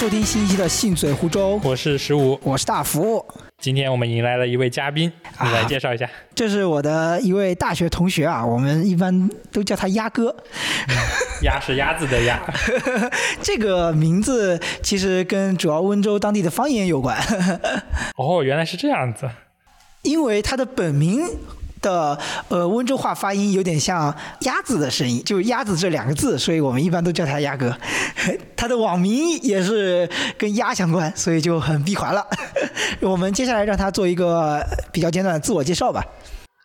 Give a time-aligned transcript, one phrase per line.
[0.00, 3.22] 收听新一期的《信嘴湖州》，我是十五，我是大福。
[3.58, 5.12] 今天我们迎来了一位嘉宾，
[5.42, 6.08] 你来介绍一下。
[6.34, 10.34] 这是我的一位大学同学啊，我们一般都叫他鸭哥。
[11.42, 12.40] 鸭是鸭子的鸭。
[13.44, 17.18] 这个名字其实跟主要温州当地的方言有关。
[18.16, 19.28] 哦，原来是这样子。
[20.00, 21.20] 因为他的本名。
[21.80, 27.76] 的呃温州话发音有点像鸭子的声音，就鸭子这两个字，所以我们一般都叫他鸭哥。
[28.56, 32.26] 他的网名也是跟鸭相关，所以就很闭环了。
[33.00, 36.04] 我们接下来让他做一个比较简短的自我介绍吧。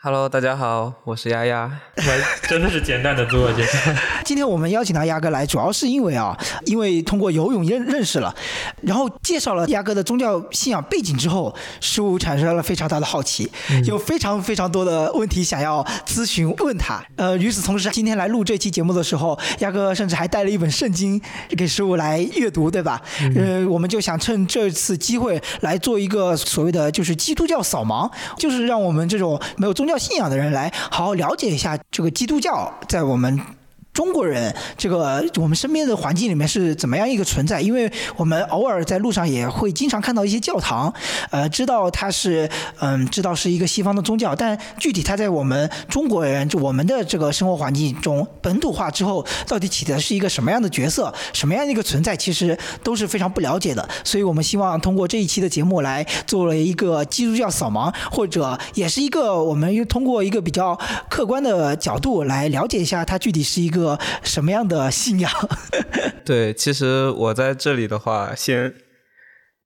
[0.06, 1.80] Hello，大家好，我是丫丫。
[1.98, 3.92] 我真的是简单的自我介绍。
[4.24, 8.32] 今天我们邀请到鸭哥来，主要是因为啊，因为通过游泳认认识了，
[8.84, 13.50] 然后介绍了鸭哥的宗教信仰背景之后，师傅产生了非常大的好奇，
[13.86, 17.04] 有非常非常多的问题想要咨询问他。
[17.16, 21.20] 呃，与此同时，今天来录这期节目的时候，鸭哥甚至还带了一本圣经
[21.58, 23.02] 给师傅来阅读，对吧？
[23.36, 29.95] 呃，我们就想趁这次机会来做一个所谓的就是基督教扫盲，就是让我们这种没有宗教。
[29.98, 33.65] 信仰的人来好好了解一下这个基督教在我们。
[33.96, 37.62] 中国人这个我们身边的环境里面是怎么样一个存在？
[37.62, 40.94] 因为我们偶尔在路上也会经常看到一些教堂，
[41.32, 42.50] 呃，知道它是
[42.82, 53.88] 嗯，知道是一个西方的宗教，但具体它在我们中国人就我们的这个生活环境中本土化之后，到底起的是一个什么样的角色，什么样的一个存在，其实都是非常不了解的。
[54.04, 60.78] 所以我们希望通过这一期的节目来做了一个基督教扫盲，或者也是一个我们又通过一个比较
[61.10, 63.85] 客观的角度来了解一下它具体是一个。
[64.24, 65.32] 什么样的信仰？
[66.26, 68.74] 对，其实我在这里的话，先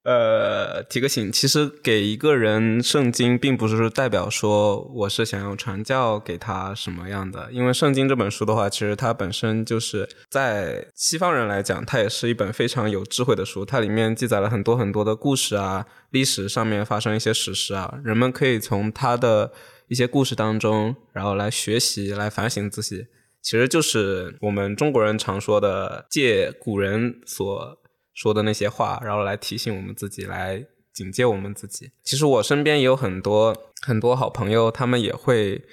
[0.03, 7.49] 呃提个醒，其实给一个人圣经，并不是代表说我是想要传教给他什么样的。
[7.51, 13.63] 因为圣经这本书的话，其实它本身就是在西方人来讲，它也是一本非常有智慧的书。
[13.63, 19.51] 它里面记载了很多很多的故事啊，历史上面发生一些史实啊，人们可以从他的
[19.87, 23.05] 一些故事当中，然后来学习，来反省自己。
[23.41, 27.77] 其实就是我们中国人常说的借古人所
[28.13, 31.91] 说的那些话，然后来提醒我们自己，来警戒我们自己。
[32.03, 35.63] 其实我身边也有很多很多好朋友，他们也会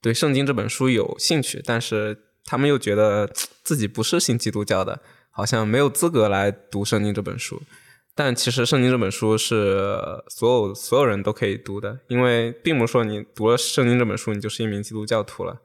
[0.00, 3.28] 对圣经这本书有兴趣，但是他们又觉得
[3.64, 5.00] 自己不是信基督教的，
[5.30, 7.60] 好像没有资格来读圣经这本书。
[8.14, 9.98] 但其实圣经这本书是
[10.28, 15.60] 所有所有人都可以读的，因为并不是说你读了圣经这本书，你就是一名基督教徒了。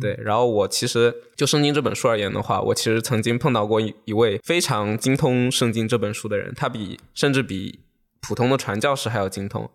[0.00, 7.80] 对，然后我其实就圣经这本书而言的话，我其实曾经碰到过一一位非常精通圣经这本书的人，他比甚至比
[8.20, 9.68] 普通的传教士还要精通。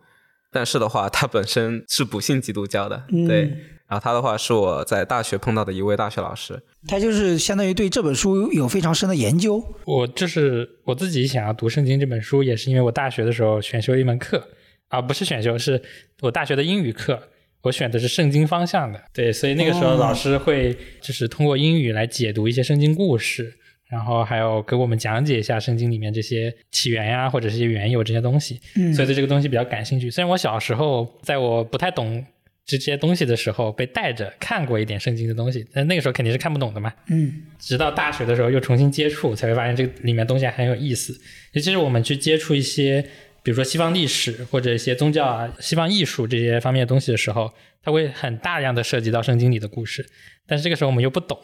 [0.49, 3.03] 但是的话，他本身是不信基督教的。
[3.27, 3.41] 对，
[3.85, 9.61] 然后他的话是我在大学碰到的一位大学老师，他就是相当于对这本书有非常深的研究。
[9.83, 14.41] 我就是我自己想要读圣经这本书，也是因为我大学的时候选修一门课，
[14.87, 15.81] 啊，不是选修，是
[16.21, 17.21] 我大学的英语课。
[17.63, 23.53] 我选的是圣经方向的，对，所以那个时候老师会就是通过英语来解读一些圣经故事，
[23.89, 28.61] 然后还有给我们讲解一下圣经里面这些起源呀，或者是些缘由这些东西，
[28.95, 30.09] 所以对这个东西比较感兴趣。
[30.09, 32.23] 虽然我小时候在我不太懂
[32.65, 36.93] 这些东西的时候被带着看过一点圣经的东西，但那个时候肯定是看不懂的嘛。
[37.09, 41.11] 嗯，直到大学的时候又重新接触，才会发现这个里面东西还很有意思。
[41.53, 43.03] 尤其是我们去接触一些。
[43.47, 47.49] 比如说西方历史或者一些宗教啊、西方艺术这些方面的东西的时候，
[47.81, 50.05] 它会很大量的涉及到圣经里的故事，
[50.45, 51.39] 但是这个时候我们又不懂，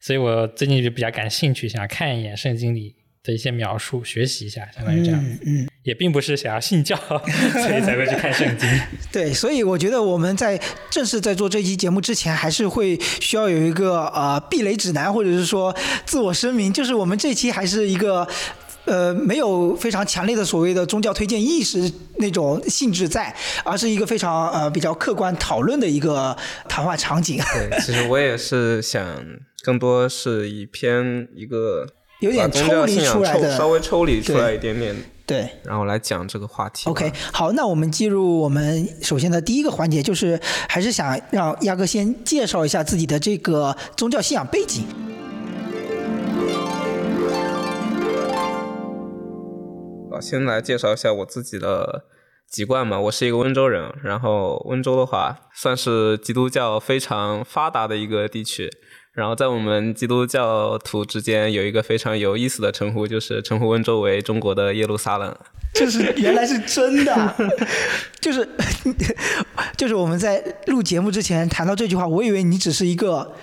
[0.00, 5.24] 所以我最近就比较感兴趣，想要看一眼圣经里的一些描述，学习一下，相当于这样。
[5.46, 8.68] 嗯，也并不是想要信教，所以才会去看圣经。
[9.12, 15.72] 对，所以我觉得我们在正式在做这期节目之前，还是会需要有一个呃避雷指南，或者是说
[16.04, 18.26] 自我声明，就是我们这期还是一个。
[18.86, 23.34] 呃，没有非常强烈的所谓的宗教推荐意识那种性质在，
[23.64, 26.36] 而是一个非常呃比较客观讨论的一个
[26.68, 27.38] 谈话场景。
[27.52, 29.04] 对，其实我也是想
[29.62, 31.86] 更多是以偏一个
[32.20, 34.94] 有点抽离出来的，稍微抽离出来一点点，
[35.26, 36.88] 对，然后来讲这个话题。
[36.88, 44.84] OK，好，那我们进入我们首先的第一个环节，就是还是想让亚哥先介绍一下自己的这个宗教信仰背景。
[50.20, 52.04] 先来介绍一下我自己的
[52.48, 58.70] 籍贯嘛，我是一个温州人，然后温州的话算是基督教非常发达的一个地区，
[59.12, 65.36] 然后在我们基督教徒之间有一个非常有意思的称呼，就是称呼温州为中国的耶路撒冷。
[65.74, 67.34] 就是原来是真的，
[68.20, 68.48] 就是
[69.76, 73.34] 就是我们在录节目之前谈到这句话，我以为你只是一个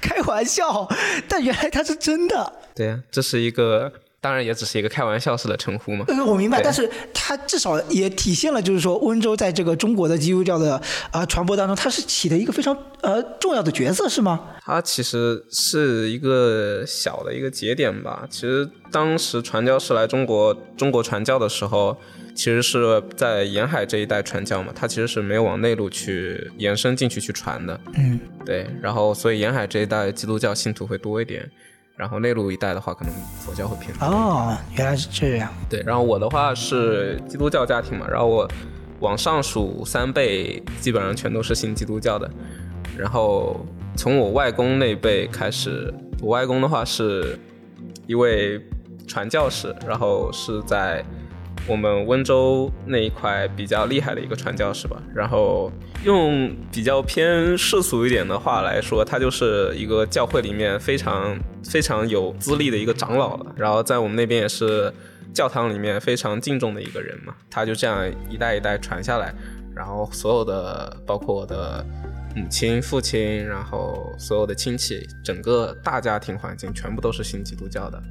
[0.00, 0.86] 开玩笑，
[1.26, 2.52] 但原来它是真的。
[2.74, 3.92] 对呀，这是一个。
[4.22, 6.04] 当然也只是一个开玩笑式的称呼嘛。
[6.06, 10.76] 嗯，我明白，但是它至少也体现了，就是说温州在这个中国的基督教的
[11.10, 14.40] 啊、呃传播当中，它是起了一个非常呃重要的角色，是吗？
[14.64, 18.24] 它其实是一个小的一个节点吧。
[18.30, 21.96] 其实当时传教士来中国中国传教的时候，
[22.32, 27.80] 其实是在沿海这一带传教嘛，它其实是没有往内陆去延伸进去去传的。
[27.94, 31.50] 嗯，对，然后所以沿海这一带基督教信徒会多一点，
[31.96, 34.06] 然后内陆一带的话，可能佛教会偏多。
[34.06, 35.52] 哦，原来是这样。
[35.68, 38.48] 对，然后我的话是基督教家庭嘛，然后我
[39.00, 42.30] 往上数三辈，基本上全都是信基督教的。
[42.96, 43.64] 然后
[43.96, 47.38] 从我外公那辈开始，我外公的话是
[48.06, 48.60] 一位
[49.06, 51.04] 传教士，然后是在
[51.66, 55.00] 我们温州那一块比较厉害的一个传教士吧。
[55.14, 55.70] 然后
[56.04, 63.54] 用比较偏世俗一点的话来说，他就是一个教会里面非常非常有资历的一个长老了。
[63.56, 64.92] 然后在我们那边也是
[65.32, 67.34] 教堂里面非常敬重的一个人嘛。
[67.48, 69.32] 他就这样一代一代传下来，
[69.74, 71.84] 然后所有的包括我的
[72.34, 78.02] 母亲、父亲，然后所有的亲戚，整个大家庭环境全部都是信基督教的。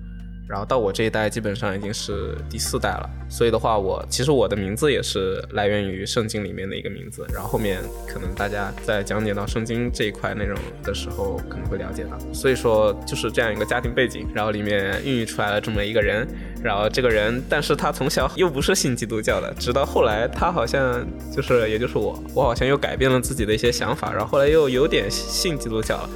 [0.52, 7.26] 然后到我这一代基本上已经是第四代了，所以的话我，其实我的名字也是来源于圣经里面的一个名字。
[7.34, 12.20] 然后后面可能大家在讲解到圣经这一块内容的时候，可能会了解到。
[12.34, 16.28] 所以说就是这样一个家庭背景，然后里面孕育出来了这么一个人。
[16.62, 21.04] 然后这个人，但是他从小又不是信基督教的，直到后来他好像
[21.36, 26.10] 就是，也就是我，我好像又改变了自己的一些想法，然后后来又有点信基督教了。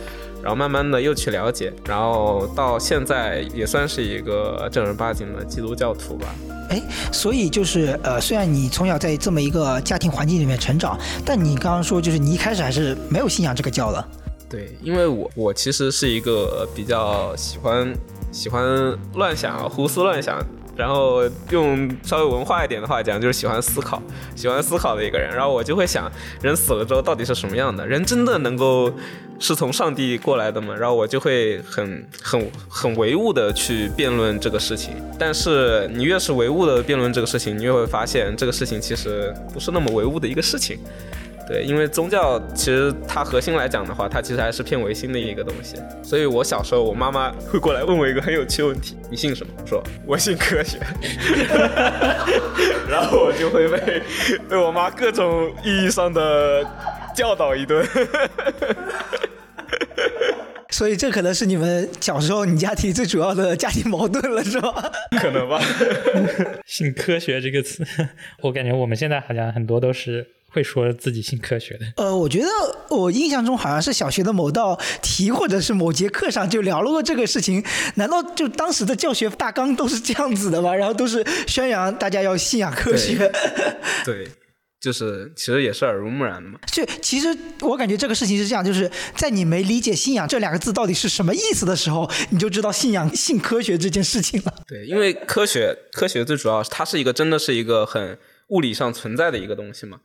[0.46, 6.28] 然后慢慢的又去了解，然后到现在也算是一个正儿八经的基督教徒吧。
[6.70, 6.80] 哎，
[7.12, 14.08] 所以就是呃，虽然你从小在这么一个家庭环境里面成长，但你刚刚说就是你一开始还是没有信仰这个教的。
[14.48, 17.92] 对，因为我我其实是一个比较喜欢
[18.32, 18.64] 喜欢
[19.16, 20.40] 乱想、胡思乱想，
[20.76, 24.02] 然后用稍微文化一点的话讲，就是喜欢思考、
[24.36, 25.34] 喜欢思考的一个人。
[25.34, 26.12] 然后我就会想，
[26.42, 27.86] 人死了之后到底是什么样的？
[27.88, 28.94] 人真的能够
[29.40, 30.76] 是从上帝过来的吗？
[30.76, 34.96] 然后我就会很很很唯物的去辩论这个事情。
[35.18, 40.78] 但是你越是唯物的辩论这个事情，你越会发现这个事情其实不是那么唯物的一个事情。
[41.48, 45.76] 对，因为宗教其实它核心来讲的话，它其实还是偏唯心的一个东西。
[46.04, 49.54] 所以我小时候，我妈妈会过来问我一个很有趣的问题：你信什么？
[49.62, 50.80] 我说我信科学。
[52.90, 54.02] 然后我就会被
[54.50, 56.66] 被我妈各种意义上的
[57.16, 57.86] 教导一顿。
[60.72, 64.92] 所以这可能是你们小时候你家庭最主要的家庭矛盾了，是吧？
[65.22, 65.62] 可能吧。
[66.66, 67.86] 信科学这个词，
[68.42, 71.86] 我感觉我们现在好像很多都是会说自己信科学的。
[71.98, 72.48] 呃，我觉得
[72.90, 77.62] 我印象中好像是小学的某道题或者是某节课上就聊了过这个事情。
[77.96, 80.74] 难道就当时的教学大纲都是这样子的吗？
[80.74, 83.30] 然后都是宣扬大家要信仰科学。
[84.06, 84.30] 对，
[84.80, 86.58] 就是其实也是耳濡目染的嘛。
[86.72, 94.54] 就其实我感觉这个事情是这样，就是在你没理解“信仰”这两个字到底是什么意思的时候，你就知道信仰信科学这件事情了。
[94.66, 98.18] 对，因为科学科学最主要它是一个真的是一个很
[98.50, 100.00] 物理上存在的一个东西嘛。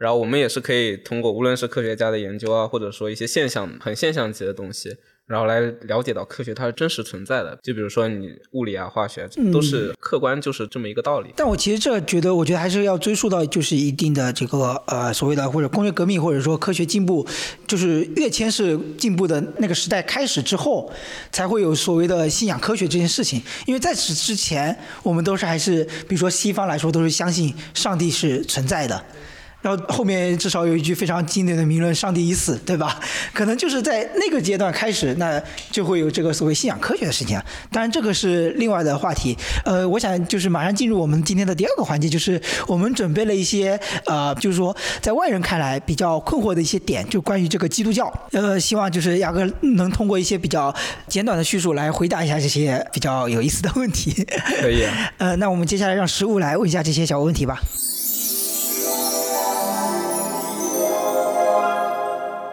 [0.00, 7.58] 然后我们也是可以通过无论是科学家的研究啊，或者说一些现象很现象级的东西，然后来了解到科学它是真实存在的。
[7.62, 11.34] 就比如说你物理啊、化学都是客观，就是这么一个道理。
[11.36, 17.28] 但我其实这觉得，我觉得还是要追溯到就是一定的这个呃所谓的或者工业革命或者说科学进步，
[17.66, 20.90] 就是跃迁式进步的那个时代开始之后，
[21.30, 23.42] 才会有所谓的信仰科学这件事情。
[23.66, 29.04] 因为在此之前，我们都是还是比如说西方来说都是相信上帝是存在的。
[29.62, 32.98] 然后后面至少有一句非常经典的名论：“上帝已死”，对吧？
[33.34, 35.40] 可能就是在那个阶段开始，那
[35.70, 37.40] 就会有这个所谓信仰科学的事情。
[37.70, 39.36] 当然，这个是另外的话题。
[39.64, 48.12] 呃，我想就是马上进入我们今天的第二个环节，就是我们准备了一些呃，就是说在外人看来比较困惑的一些点，就关于这个基督教。
[48.32, 50.74] 呃，希望就是雅哥能通过一些比较
[51.06, 54.26] 简短的叙述来回答一下这些比较有意思的问题。
[54.60, 54.86] 可以。
[55.18, 57.60] 呃，那我们接下来让食物来问一下这些小问题吧。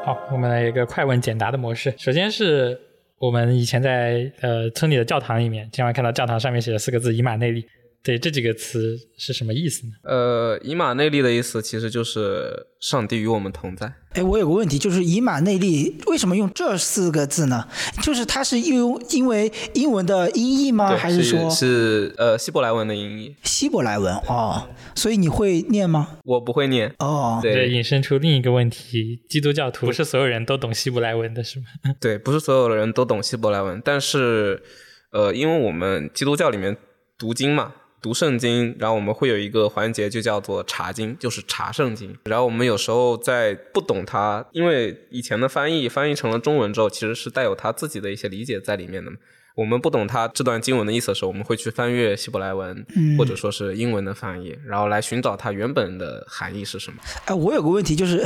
[0.08, 1.94] 好，我们来一个快问简答的模式。
[1.98, 2.80] 首先是
[3.20, 7.68] 我们以前在呃村里的教堂里面，经常看到教堂上面写了四个字“以马内利”。
[8.04, 9.94] 对，这几个词是什么意思呢？
[10.04, 13.92] 呃，以马内利的意思其实就是上帝与我们同在。
[14.14, 17.68] 哎，我有个问题，就是以马内利为什么用这四个字呢？
[18.02, 20.96] 就是它是用因为英文的音译吗？
[20.96, 23.36] 还是说是呃希伯来文的音译？
[23.44, 26.18] 希伯来文哦，所以你会念吗？
[26.24, 27.42] 我不会念哦。
[27.44, 31.66] 这对引申出另一个问题：基督教徒不是所有人都懂希伯来文的，是吗？
[32.00, 34.64] 对，不是所有的人都懂希伯来文，但是
[35.12, 36.78] 呃，因为我们基督教里面
[37.18, 37.74] 读经嘛，
[38.08, 42.16] 读圣经，然后我们会有一个环节就叫做查经，就是查圣经。
[42.24, 49.18] 然后我们有时候在不懂它，因为以前的翻译翻译成了中文之后，其实是带有他自己的一些理解在里面的嘛。
[49.56, 52.86] 我们不懂它这段经文的意思的时候，我们会去翻阅希伯来文，
[53.18, 57.00] 或者说是英文的翻译，然后来寻找它原本的含义是什么。
[57.26, 58.26] 哎，我有个问题，就是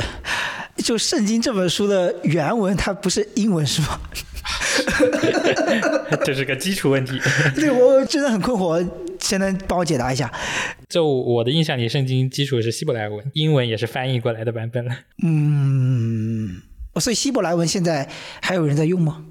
[0.76, 3.98] 就圣经这本书的原文，它不是英文是吗？
[6.24, 7.18] 这是个基础问题。
[7.56, 8.86] 对我真的很困惑，
[9.32, 10.30] 谁能帮我解答一下？
[10.90, 14.94] 就我的印象里，圣经基础是希伯来文，英文也是翻译过来的版本了。
[15.24, 16.60] 嗯，
[17.00, 18.10] 所以希伯来文现在
[18.42, 19.24] 还有人在用吗？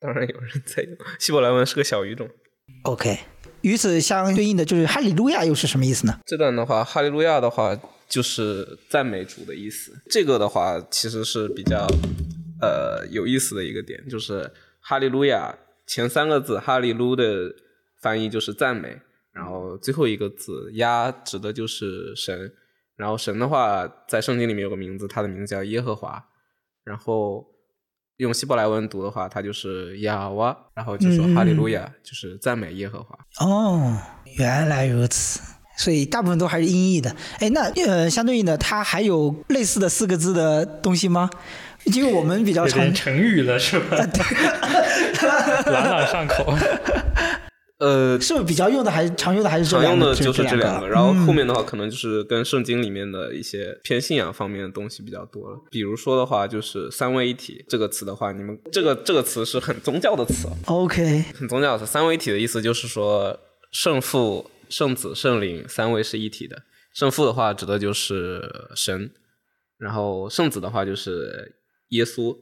[0.00, 2.28] 当然有人在用，希伯来文是个小语种。
[2.82, 3.16] OK，
[3.60, 6.18] 与此相对应的就是哈利路亚又是什么意思呢？
[6.26, 9.92] 这段的话，哈利路亚的话就是赞美主的意思。
[10.10, 11.86] 这个的话其实是比较
[12.60, 14.50] 呃有意思的一个点，就是
[14.80, 17.54] 哈利路亚前三个字哈利路的
[18.00, 18.98] 翻译就是赞美，
[19.32, 22.52] 然后最后一个字亚指的就是神，
[22.96, 26.24] 然后神的话在圣经里面有个名字，他的名字叫耶和华，
[26.84, 27.46] 然后。
[28.18, 33.18] 用希伯来文读的话，它就是亚瓦，然后就说哈利路亚，就是赞美耶和华。
[33.44, 33.98] 哦，
[34.38, 35.40] 原来如此，
[35.76, 37.10] 所以大部分都还是音译的。
[37.40, 41.28] 哎，那呃，相对应的，它还有类似的四个字的东西吗？
[41.86, 43.96] 因为我们比较常成语了，是吧？
[45.66, 46.54] 朗朗 上口。
[47.82, 55.60] 呃，是不是比较用的还是常用的还是常用的就是这两个，然后后面的话可能就是跟圣经里面的一些偏信仰方面的东西比较多了。
[55.68, 60.48] 比如说的话，就是三位一体这个词的话，你们这个这个词是很宗教的词。
[60.66, 61.90] OK，很宗教的词。
[61.90, 63.36] 三位一体的意思就是说
[63.72, 66.62] 圣父、圣子、圣灵三位是一体的。
[66.94, 69.10] 圣父的话指的就是神，
[69.78, 71.56] 然后圣子的话就是
[71.88, 72.36] 耶稣。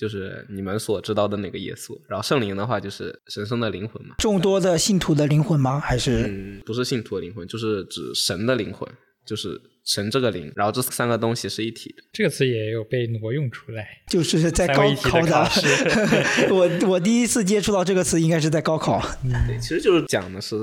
[0.00, 4.14] 就是你们所知道的那个耶稣，然后圣灵的话就是神圣的灵魂嘛。
[4.16, 5.78] 众多的信徒的灵魂吗？
[5.78, 6.22] 还是？
[6.26, 8.88] 嗯，不是信徒的灵魂，就是指神的灵魂，
[9.26, 10.50] 就是神这个灵。
[10.56, 12.02] 然后这三个东西是一体的。
[12.14, 15.48] 这个词也有被挪用出来，就是在高考的。
[16.50, 18.98] 我 我第一次接触到这个词，应该是在高考。
[19.46, 20.56] 对，其实就是讲的是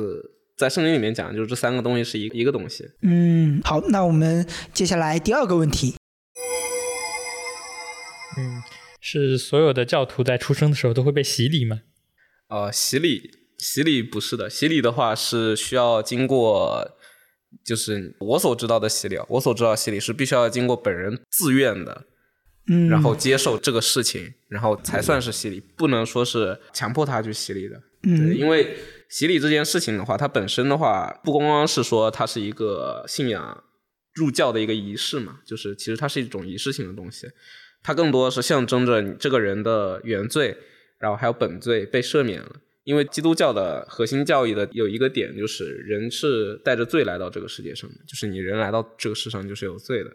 [0.58, 2.84] 在圣经里面讲，就是这三个东西是一一个东西。
[3.04, 5.94] 嗯，好，那我们接下来第二个问题。
[8.40, 8.64] 嗯。
[9.00, 11.82] 是所有的教徒在出生的时候都会被洗礼吗？
[12.50, 14.50] 呃，洗礼，洗礼不是的。
[14.50, 16.98] 洗礼的话是需要经过，
[17.64, 22.06] 就是我所知道的洗礼，我所知道洗礼是必须要经过本人自愿的，
[22.70, 27.82] 嗯，然后接受这个事情，然后才算是洗礼，不能说是强迫他去洗礼的。
[28.04, 28.78] 嗯，因为
[29.10, 33.64] 洗礼这件事情的话，它本身的话不光光是说它是一个信仰
[34.14, 37.28] 入教的一个仪式嘛，就是其实它是一种仪式性的东西。
[37.88, 40.58] 它更多是象征着你这个人的原罪，
[41.00, 42.52] 然后还有本罪被赦免了。
[42.84, 50.12] 因为基督教的核心教义的有一个点，就是人是带着罪来到这个世界上的，就是你人来到这个世上就是有罪的。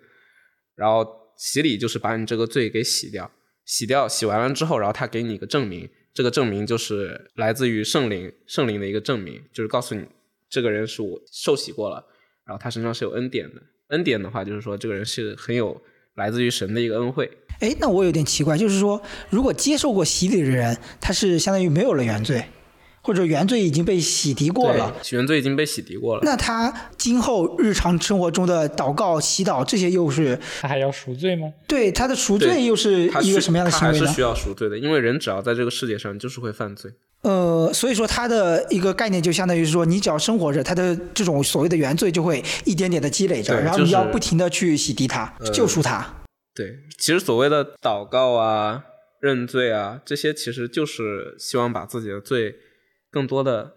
[0.74, 1.06] 然后
[1.38, 3.32] 洗礼就是把你这个罪给洗掉，
[3.64, 10.04] 洗掉洗完了之后，然后他给你一个证明，这个证明就是来自于圣灵，圣灵的一个证明，就是告诉你
[10.50, 12.04] 这个人是我受洗过了，
[12.44, 13.62] 然后他身上是有恩典的。
[13.88, 15.82] 恩典的话，就是说这个人是很有
[16.16, 17.30] 来自于神的一个恩惠。
[17.62, 19.00] 哎，那我有点奇怪，就是说，
[19.30, 22.44] 如果接受过洗礼的人，他是相当于没有了原罪，
[23.00, 26.22] 或者原罪已经被洗涤过了，原罪已经被洗涤过了。
[26.24, 31.52] 那他今后日常生活中的祷告、祈祷这些又是他还要赎罪吗？
[31.68, 34.00] 对，他的赎罪又是一个什么样的行为呢？
[34.00, 36.90] 还是需要赎罪的，因为人只要在这个世界上，就是会犯罪。
[37.22, 46.04] 呃，所以说他的一个概念就相当于是说，你只要生活着，他的这种所谓的原罪就会一点点的积累着，然后你要不停的去洗涤他、救赎他。
[46.54, 48.84] 对，其实所谓的祷告啊、
[49.20, 52.54] 认罪啊，这些其实就是希望把自己的罪
[53.10, 53.72] 更多的、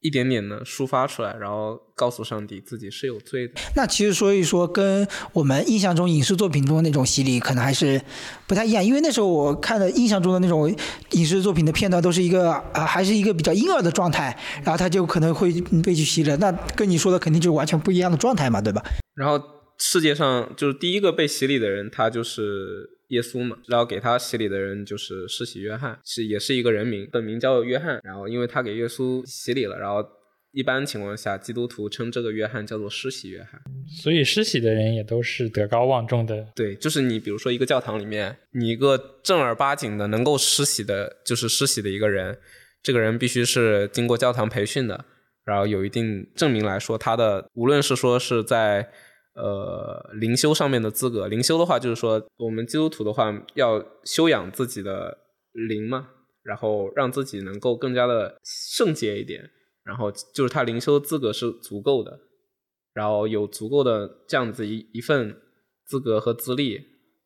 [0.00, 3.54] 一点点的抒发出来，然后告诉上帝自己是有罪的。
[3.74, 8.00] 那其实所以说，跟我们印象中影视作品中那种洗礼可能还是
[8.46, 10.72] 不太一样，因为那时候我看的印象中的那种
[11.10, 16.36] 影视作品的片段，都是一个啊，还是一个比较婴儿的状态，然后他就可能会被去洗了。
[16.36, 18.80] 那跟你说的肯定就是完全不一样的状态嘛，对吧？
[19.16, 19.55] 然后。
[19.78, 23.58] 世界上就是第一个被洗礼的人，他就是耶稣嘛。
[23.68, 28.00] 然后给他洗礼的人就是施洗约翰，是也是一个人名，本名叫约翰。
[28.02, 30.02] 然后因为他给耶稣洗礼了，然后
[30.52, 33.60] 一般情况下基督徒称这个约翰叫做施洗约翰。
[34.02, 36.48] 所以施洗的人也都是德高望重的。
[36.56, 42.38] 对，就是你比如说一个教堂里面，你一个正儿八经的能够施洗的，就是施洗的一个人，
[42.82, 45.04] 这个人必须是经过教堂培训的，
[45.44, 48.90] 然后有一定证明来说他的，无论是说是在。
[49.36, 55.18] 呃，灵修上面的资格，灵修的话就是说，我们基督徒的话要修养自己的
[55.52, 56.08] 灵嘛，
[56.42, 59.50] 然后让自己能够更加的圣洁一点，
[59.84, 62.18] 然后就是他灵修资格是足够的，
[62.94, 65.36] 然后有足够的这样子一一份
[65.86, 66.80] 资格和资历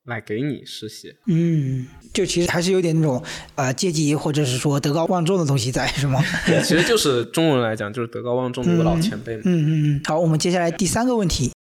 [0.05, 1.15] 来给你实习。
[1.29, 3.23] 嗯，就其实还是有点那种
[3.55, 6.21] 呃阶级或者是说德高望重的东西在，是吗？
[6.65, 9.43] 其实就是中文来讲，就是德高望重的一个老前辈嘛。
[9.45, 10.01] 嗯嗯嗯。
[10.05, 11.53] 好，我们接下来第三个问题，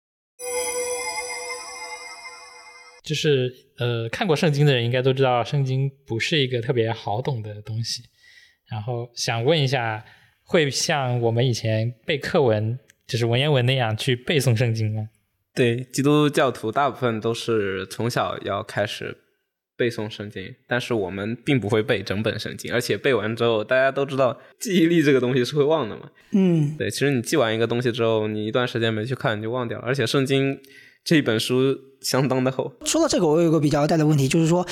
[3.09, 8.03] 就是呃，看过圣经的人应该都知道，圣经不是一个特别好懂的东西。
[8.69, 10.05] 然后想问一下，
[10.43, 15.09] 会像我们以前背课文，就是文言文那样去背诵圣经吗？
[15.55, 19.17] 对，基督教徒大部分都是从小要开始
[19.75, 26.11] 背诵圣经，但是我们并不会背整本圣经，而且背完之后，大家都知道记忆力这个东西是会忘的嘛。
[26.33, 29.85] 嗯，对，其实你记完一个东西之后，你一段时间没去看，你就忘掉了。
[29.87, 30.59] 而且圣经
[31.03, 32.71] 这本书相当的厚。
[32.85, 34.65] 说到这个，我有个比较大的问题，就是说，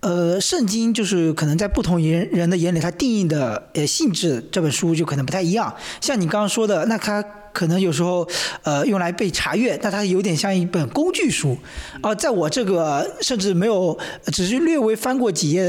[0.00, 5.74] 呃，圣经就是可能在不同人人的眼里，它定义的呃性质，这本书就可能不太一样。
[6.00, 8.28] 像你刚刚说的，那它可能有时候
[8.62, 11.56] 呃用来被查阅，那它有点像一本工具书。
[12.00, 15.64] 啊、在我这个甚至没有只是略微翻过几页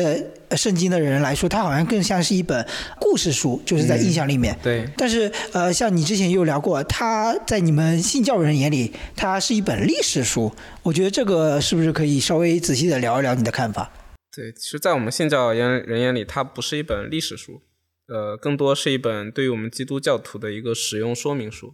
[0.49, 2.65] 的圣经的人来说，它好像更像是一本
[2.99, 4.57] 故事书，就是在印象里面。
[4.63, 10.51] 对，但是，呃，像你之前也有聊过，它在你们信教人眼里，它是一本历史书。
[10.81, 13.91] 我觉得这个是不是可以稍微仔细的聊一聊你的看法？
[14.35, 17.61] 对，其实，在我们信教眼人眼里，它不是一本历史书，
[18.07, 21.73] 呃，更多是一本对于我们基督教徒的一个使用说明书。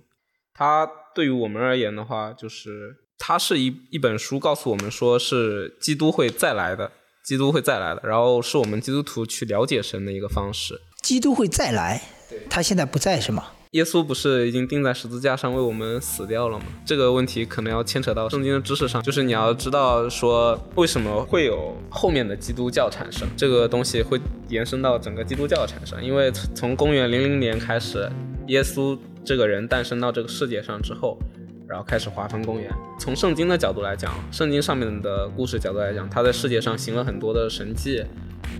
[0.53, 6.91] 它对于我们而言的话，就是它是一一本书，告诉我们说是基督会再来的，
[7.25, 10.79] 基督会再来的，然后是我们基督徒去了解神的一个方式。
[11.01, 12.01] 基督会再来，
[12.49, 13.53] 他现在不在是吗？
[13.73, 16.65] 耶稣不是已经钉在十字架上为我们死掉了吗？
[16.83, 28.11] 这个问题可能要牵扯到圣经的知识上，就是你要知道说为什么会有后面的基督教产生，这个东西会延伸到整个基督教产生，因为从公元零零年开始，
[28.47, 31.19] 耶稣这个人诞生到这个世界上之后，
[31.67, 32.73] 然后开始划分公元。
[32.99, 38.03] 从圣经的角度来讲，圣经上面的故事角度来讲，他在世界上行了很多的神迹，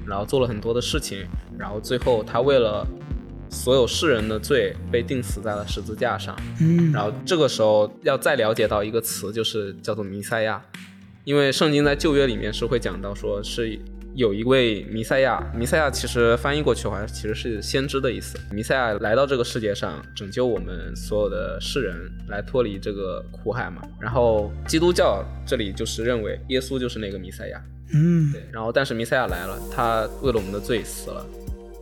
[0.06, 1.26] 然后做了很多的事情，
[1.58, 2.86] 然后最后他为了
[3.50, 6.36] 所有世人的罪被钉死在了十字架上。
[6.62, 10.62] 嗯然后这个时候要再了解到一个词，就是叫做弥赛亚，
[11.24, 13.80] 因为圣经在旧约里面是会讲到说是
[14.16, 18.38] 有一位弥赛亚，弥赛亚其实翻译过去的话其实是先知的意思。
[18.52, 23.82] 弥赛亚来到这个世界上拯救我们所有的世人，来脱离这个苦海嘛。
[24.00, 31.26] 然后基督教这里就是认为耶稣就是那个弥赛亚，嗯对，然后但是弥赛亚来了，他为了我们的罪死了，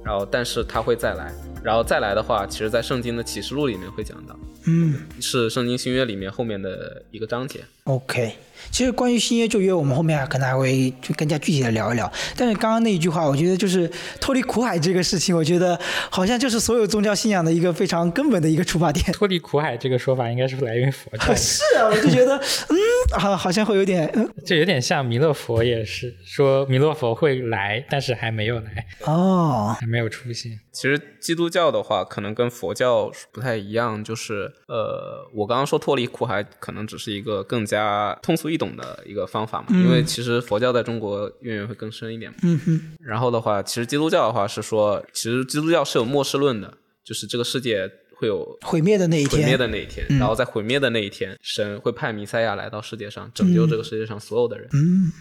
[0.08, 7.60] 然后但是他会再来，然后再来的话，其实在圣经的启示录里面会讲到，嗯是圣经新约里面后面的一个章节。
[7.84, 8.34] ，OK。
[8.72, 12.12] 其实关于新约旧约，我们后面可能还会就更加具体的聊一聊。
[12.36, 13.89] 但是刚刚那一句话，我觉得就是
[14.20, 19.06] 脱离苦海这个事情，我觉得好像就是所有宗教信仰的一个非常根本的一个出发点。
[19.13, 30.60] 脱离苦海这个说法应该是来源于佛教的， 是啊，我就觉得，嗯，好，好像会有点，嗯，就有点像弥勒佛也是说弥勒佛会来，但是还没有来，哦，还没有出现。
[30.77, 42.37] 其实基督教的话，可能跟佛教不太一样，就是呃，我刚刚说脱离苦海，可能只是一个更加通俗易懂的一个方法嘛，因为其实佛教在中国渊源会更深一点嘛。
[42.43, 46.71] 嗯哼，然后的话，其实基督教的话是说，其实基督教是有末世论的，
[47.03, 54.69] 就是这个世界会有毁灭的那一毁灭天，的那一天，然后在毁灭的那一天，神会派弥赛亚来到世界上，拯救这个世界上所有的人。
[54.73, 55.11] 嗯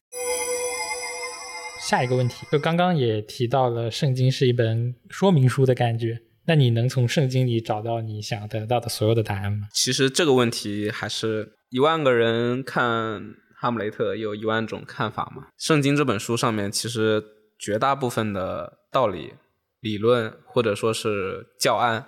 [1.89, 6.21] 下一个问题，就刚刚也提到了，圣经是一本说明书的感觉。
[6.49, 9.69] 那你能从圣经里找到你想得到的所有的答案吗？
[9.73, 12.85] 其实这个问题还是一万个人看
[13.57, 15.47] 《哈姆雷特》有一万种看法嘛。
[15.57, 17.23] 圣经这本书上面，其实
[17.57, 19.35] 绝大部分的道理、
[19.79, 22.05] 理论或者说是教案、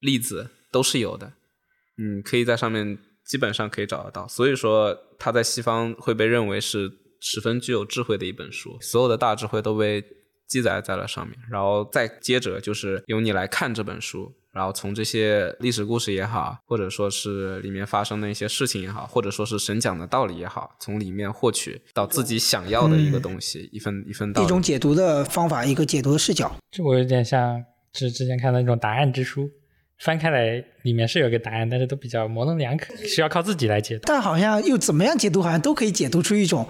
[0.00, 1.32] 例子都是有的，
[1.96, 4.28] 嗯，可以在上面基本上可以找得到。
[4.28, 10.02] 所以说，它在西方会被认为是十分具有智慧的一本书，所有的大智慧都被
[10.46, 11.36] 记载在了上面。
[11.50, 24.46] 然后再接着就是由你来看这本书，然后从这些历史故事也好，或者说是里面发生的一些事情也好，或者说是神讲的道理也好，从里面获取到自己想要的一个东西，一份一份道理。
[24.46, 26.54] 一种解读的方法，一个解读的视角。
[26.70, 29.50] 这我有点像是之前看的那种答案之书，
[29.98, 34.04] 翻开来，里面是有个答案，但是都比较模棱两可，需要靠自己来解读。
[34.06, 36.66] 但好像又怎么样解读，好像都可以解读出一种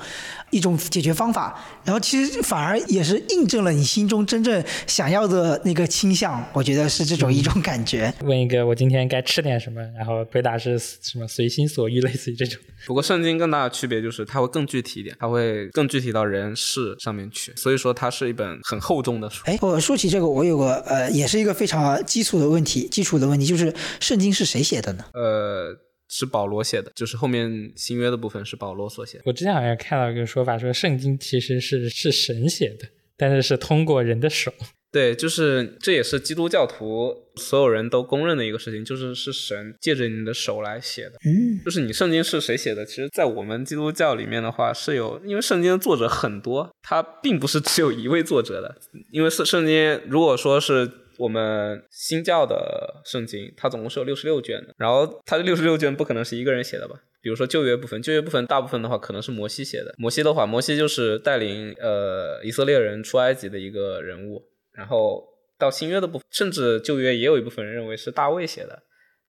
[0.50, 1.57] 一种解决方法。
[1.85, 6.44] 然后其实反而也是印证了你心中真正想要的那个倾向。
[6.52, 8.12] 我觉得是这种一种感觉。
[8.24, 12.61] 问一个我今天该吃点什么，然后回答是什么随心所欲，类似于这种。
[12.87, 19.42] 不过圣经更大的区别就是它会更具体一点，它会更具体到人事上面去，所以说它是一本很厚重的书。
[19.46, 23.72] 哎，我说起这个，我有个呃，也是一个非常基础的问题，基础的问题就是
[24.08, 25.04] 圣经是谁写的呢？
[25.12, 25.76] 呃，
[26.08, 29.24] 是保罗写的，就是后面新约的部分是保罗所写的。
[29.26, 34.50] 我之前好像看到一个说法，说圣经其实是是神写的，但是是通过人的手。
[34.90, 41.18] 对，就是这也是基督教徒所有人都公认的一个事情，就是是神借着你的手来写的。
[41.26, 42.86] 嗯，就是你圣经是谁写的？
[42.86, 48.74] 其实，在我们基督教里面的话，是有，因为圣经的作者很多，它并不是只有一位作者的。
[49.12, 56.94] 因为圣圣经，如果说是我们新教的圣经，它总共是有六十六卷的，然后它这六十六卷不可能是一个人写的吧？
[57.20, 59.92] 比如说旧约部分，旧约部分大部分的话可能是摩西写的。
[59.98, 64.42] 摩西的话，摩西就是带领呃以色列人出埃及的一个人物。
[64.72, 65.24] 然后
[65.59, 68.85] 到新约的部分，甚至旧约也有一部分人认为是大卫写的。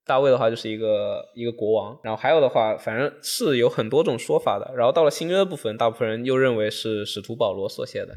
[0.06, 4.72] 大卫的话就是一个一个国王，然后还有的话，反正是有很多种说法的。
[4.76, 8.16] 然后到了新约的部分，大部分人又认为是使徒保罗所写的。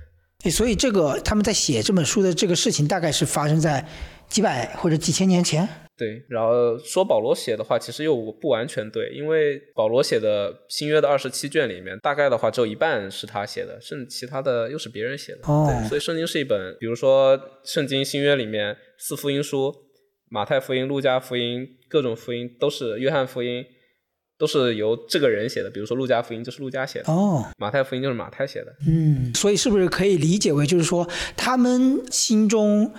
[0.50, 3.86] 所以这个他们在写这本书的这个事情，大概是发生在
[4.28, 5.68] 几百或者几千年前。
[5.96, 15.40] 对，然后说保罗写的话，其实又不完全对，因为保罗写的新约的二十七卷里面，大概的话只有一半是他写的，剩其他的又是别人写的。
[15.44, 19.72] 哦，对，所以圣经是一本，比如说圣经新约里面四福音书，
[20.28, 23.64] 马太福音、路加福音、各种福音都是约翰福音，
[24.42, 25.70] 都是由这个人写的。
[25.70, 28.74] 比如说路加福音就是路加写的，哦，马太福音就是马太写的。
[28.88, 32.92] 嗯，所以是不是可以理解为，就是说他们心中。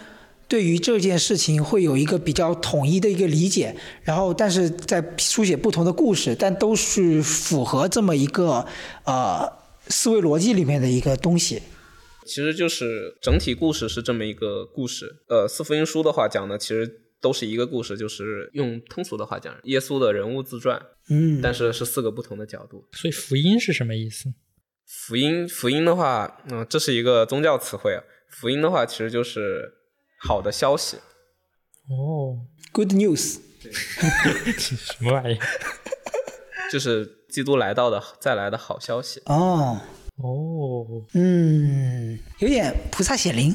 [0.45, 8.63] 对于这件事情会有一个比较统一的一个理解，然后但是在书写不同的故事，但都是符合这么一个
[9.05, 9.51] 呃
[9.87, 11.63] 思维逻辑里面的一个东西。
[12.27, 15.15] 其实就是整体故事是这么一个故事。
[15.27, 20.79] 呃，四福音书的话讲的其实都是一个故事，就是用通俗的话讲，耶稣的人物自传。
[21.09, 22.85] 嗯，但是是四个不同的角度。
[22.91, 24.31] 所以福音是什么意思？
[24.85, 28.03] 福音，福音的话，嗯，这是一个宗教词汇啊。
[28.29, 29.79] 福音的话，其实就是。
[30.25, 30.95] 好的消息，
[31.89, 32.39] 哦
[32.71, 33.39] ，Good news，
[34.57, 35.37] 什么玩意？
[36.71, 39.21] 就是基督来到的再来的好消息。
[39.25, 39.81] 哦，
[40.15, 43.53] 哦，嗯，有点菩萨显灵，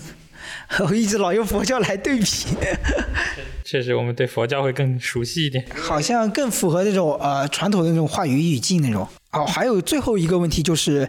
[0.89, 2.25] 我一直老用佛教来对比。
[3.65, 9.07] 确实，我们对佛教会更熟悉一点，好像更符合那种呃传统的那种话语语境那种。
[9.31, 11.07] 哦，还有最后一个问题就是，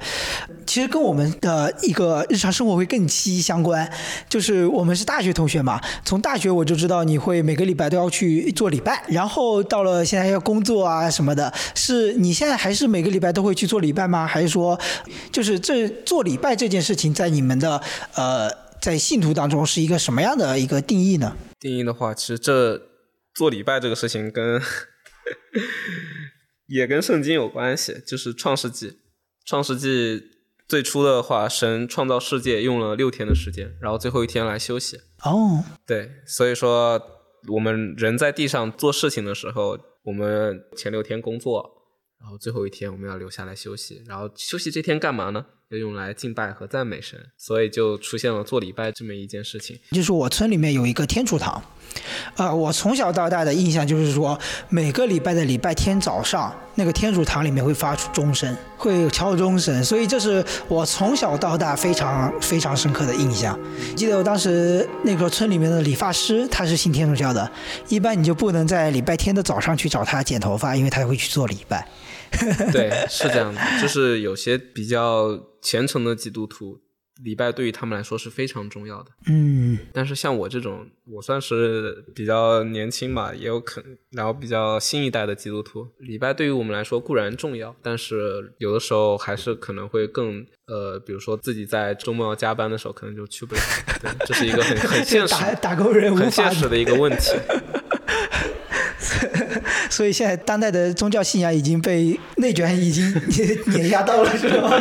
[0.66, 3.90] 其实跟我们的一个日常生活会更息息相关。
[4.28, 14.28] 就是我们是大学同学嘛，从大学我就知道你会每个礼拜都要去做礼拜，然后到了现在要工作啊什么的，是你现在还是每个礼拜都会去做礼拜吗？
[14.28, 14.78] 还是说，
[15.32, 17.82] 就是这做礼拜这件事情在你们的
[18.16, 21.36] 呃在信徒当中是一个什么样的一个定义呢？
[21.60, 22.82] 定义的话，其实这
[23.34, 24.62] 做礼拜这个事情跟。
[26.68, 29.00] 也跟圣经有关系，就是创世纪。
[29.44, 30.22] 创世纪
[30.68, 35.00] 最初的话，神创造世界用了六天的时间，然后最后一天来休息。
[35.24, 37.02] 哦，对，所以说
[37.48, 41.68] 我们人在地上做事情的时候，我们前六天工作，
[42.22, 44.04] 然后最后一天我们要留下来休息。
[44.06, 45.48] 然后休息这天干嘛呢？
[45.72, 49.78] 要用来敬拜和赞美神，所以就出现了做礼拜这么一件事情。
[49.92, 51.62] 就是我村里面有一个天主堂，
[52.38, 63.56] 呃，我从小到大的印象就是说，每个礼拜的礼拜天早上，那个天主堂里面会发出钟声，会敲钟声，所以这是我从小到大非常非常深刻的印象。
[63.96, 67.52] 记得我当时那个村里面的理发师，他是信天主教的，
[67.90, 71.88] 一般你就不能在礼拜天的早上去找他剪头发，因为他会去做礼拜。
[72.72, 76.80] 对，是这样的，就是有些比较虔诚的基督徒，
[77.24, 79.12] 礼拜对于他们来说是非常重要的。
[79.28, 93.62] 嗯，但是像我这种，我算是比较年轻吧，也有可能，然后比较新一代的基督徒，礼拜对于我们来说固然重要，但是有的时候还是可能会更，呃，比如说自己在周末要加班的时候，可能就去不了。
[94.02, 97.32] 对，这是一个很很现实、打打工人很现实的一个问题。
[99.90, 103.12] 所以现在当代的宗教信仰已经被内卷已经
[103.68, 104.72] 碾压到了，是吧？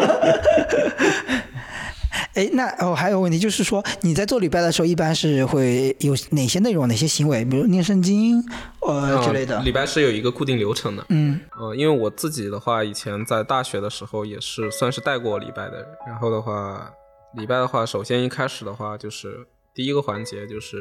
[2.34, 8.40] 哎，那哦，还有问题就是说，你在做礼拜的时候，一般是会有哪些内容、哪些行为，比如念圣经
[8.86, 9.60] 呃之类的。
[9.62, 15.84] 礼拜是有一个固定流程的，嗯，呃，因为我自己的话，以前在大学的时候也是算是带过礼拜的。
[16.06, 16.90] 然后的话，
[17.34, 20.80] 礼拜的话，首先一开始的话，就是第一个环节就是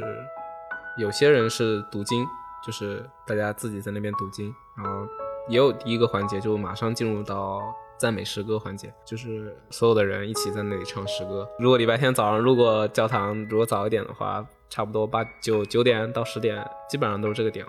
[0.99, 2.25] 有些人是读经。
[2.67, 5.07] 就是大家自己在那边读经，然后
[5.47, 7.61] 也有第一个环节，就马上进入到
[7.97, 11.47] 赞美诗歌环节，就是所有的人一起在那里唱诗歌。
[11.57, 17.65] 如果礼拜天早上路过教堂，如果早一点的话，差不多八九九点到十点，基本上都是这个点，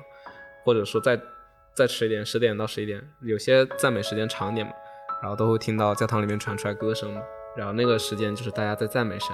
[0.65, 1.17] 或者说再
[1.75, 4.73] 再迟一点，十点到十一点，有些赞美时间长一点嘛，
[5.23, 7.23] 然后都会听到教堂里面传出来歌声嘛，
[7.57, 9.31] 然后那个时间就是大家在赞美神，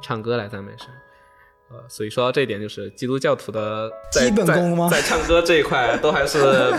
[0.00, 0.88] 唱歌来赞美神。
[1.70, 6.38] 呃，所以说到这一点，就是基督教徒的基本功吗在在唱歌这一块都还是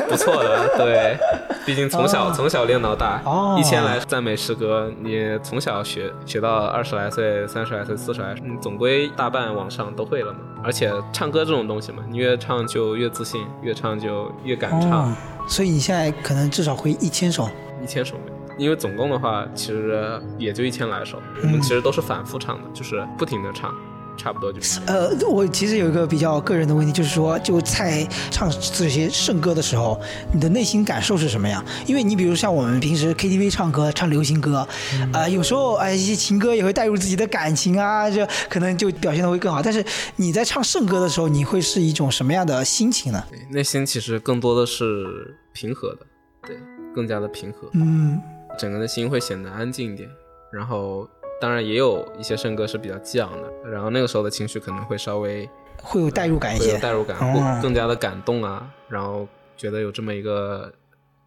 [0.10, 1.16] 不错的，对，
[1.64, 10.40] 毕竟从小、哦从小练到大，哦一千来赞美诗歌，你从小学学到二十来岁、三十来岁、四十来岁，你总归大半往上都会了嘛。
[10.64, 15.16] 而且唱歌这种东西嘛，你越唱就越自信，越唱就越敢唱哦，，
[15.48, 17.48] 所以你现在可能至少会一千首。
[17.84, 18.32] 一千首没。
[18.58, 23.74] 因为总共的话，其实也就一千来首，我们其实都是反复唱的，就是不停的唱，
[24.20, 24.80] 差不多就是。
[24.86, 30.00] 呃，我其实有一个比较个人的问题，就是说，就在唱这些圣歌的时候，
[30.34, 31.64] 你的内心感受是什么样？
[31.88, 34.68] 因为你比如像我们平时 KTV 唱歌，唱流行歌，
[35.14, 39.62] 啊、有时候哎一些情歌也会带入自己的感情啊，这可能就表现的会更好。
[39.62, 39.84] 但是
[40.18, 43.24] 你在唱圣歌的时候，你会是一种什么样的心情呢？
[43.30, 46.00] 对内心其实更多的是平和的，
[46.46, 46.58] 对，
[46.94, 48.20] 更加的平和，嗯，
[48.58, 50.10] 整个的心会显得安静一点。
[50.52, 51.08] 然后，
[51.40, 55.50] 当然也有一些圣歌是比较激昂的，然后那个时候的情绪可能会稍微
[55.82, 56.78] 会有代入感一会有些。
[56.80, 60.74] 代入感，会更更加的感动啊，然后觉得有这么一个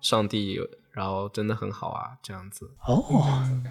[0.00, 0.58] 上帝，
[0.92, 2.66] 然后真的很好啊，这样子。
[2.86, 3.02] 哦，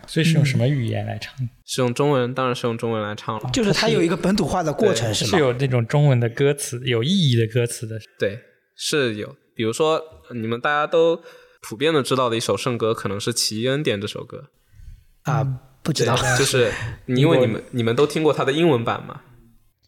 [0.08, 1.36] 所以是用什么语言来唱？
[1.66, 3.50] 是用中文，当然是用中文来唱了。
[3.52, 5.32] 就是它有一个本土化的过程，是吗？
[5.32, 8.00] 是有那种中文的歌词，有意义的歌词的。
[8.18, 8.40] 对，
[8.76, 10.02] 是有，比如说
[10.34, 11.22] 你们大家都
[11.62, 14.50] 普遍的知道的一首圣歌，可能是《奇异恩典》这首歌。
[15.24, 15.46] 啊，
[15.84, 16.16] 不知道。
[16.38, 16.72] 就是
[17.06, 19.22] 你因为你们你们都听过他的英文版吗？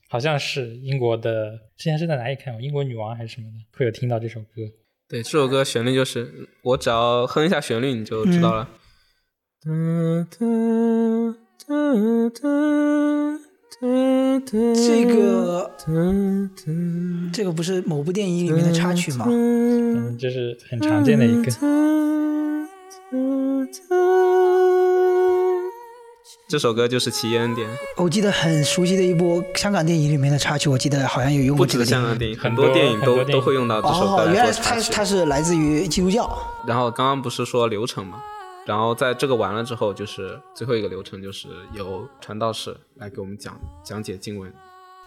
[0.10, 2.62] 好像是英国的，之前是在哪里看过？
[2.62, 4.62] 英国女王还是什么的，会有听到这首歌。
[5.10, 8.70] 对，这首歌旋律就是我只要哼一下旋律，你就知道了。
[9.64, 9.70] 这
[15.06, 15.72] 个
[17.34, 19.26] 这个不是某部电影里面的插曲吗？
[19.28, 21.52] 嗯，就是很常见的一个。
[26.54, 32.06] 这首歌就是《奇异恩典》，我记得很熟悉的一部香港电影里面的插曲，我记得好像有用过这个电影。
[32.06, 34.52] 是香港电影，很多电影都电影都会用到这首歌哦，原来。
[34.52, 36.32] 它它是来自于基督教。
[36.68, 38.22] 然后刚刚不是说流程嘛？
[38.68, 44.54] 然后在这个完了之后，就是最后一个流程，就是由传道士来给我们讲讲解经文。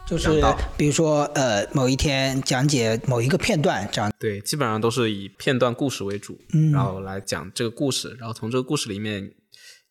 [0.04, 0.42] 就是
[0.76, 4.10] 比如说呃某一天讲解某一个片段这样。
[4.18, 9.30] 对，基本上都是以片段故事为主，嗯然后来讲这个故事，然后从这个故事里面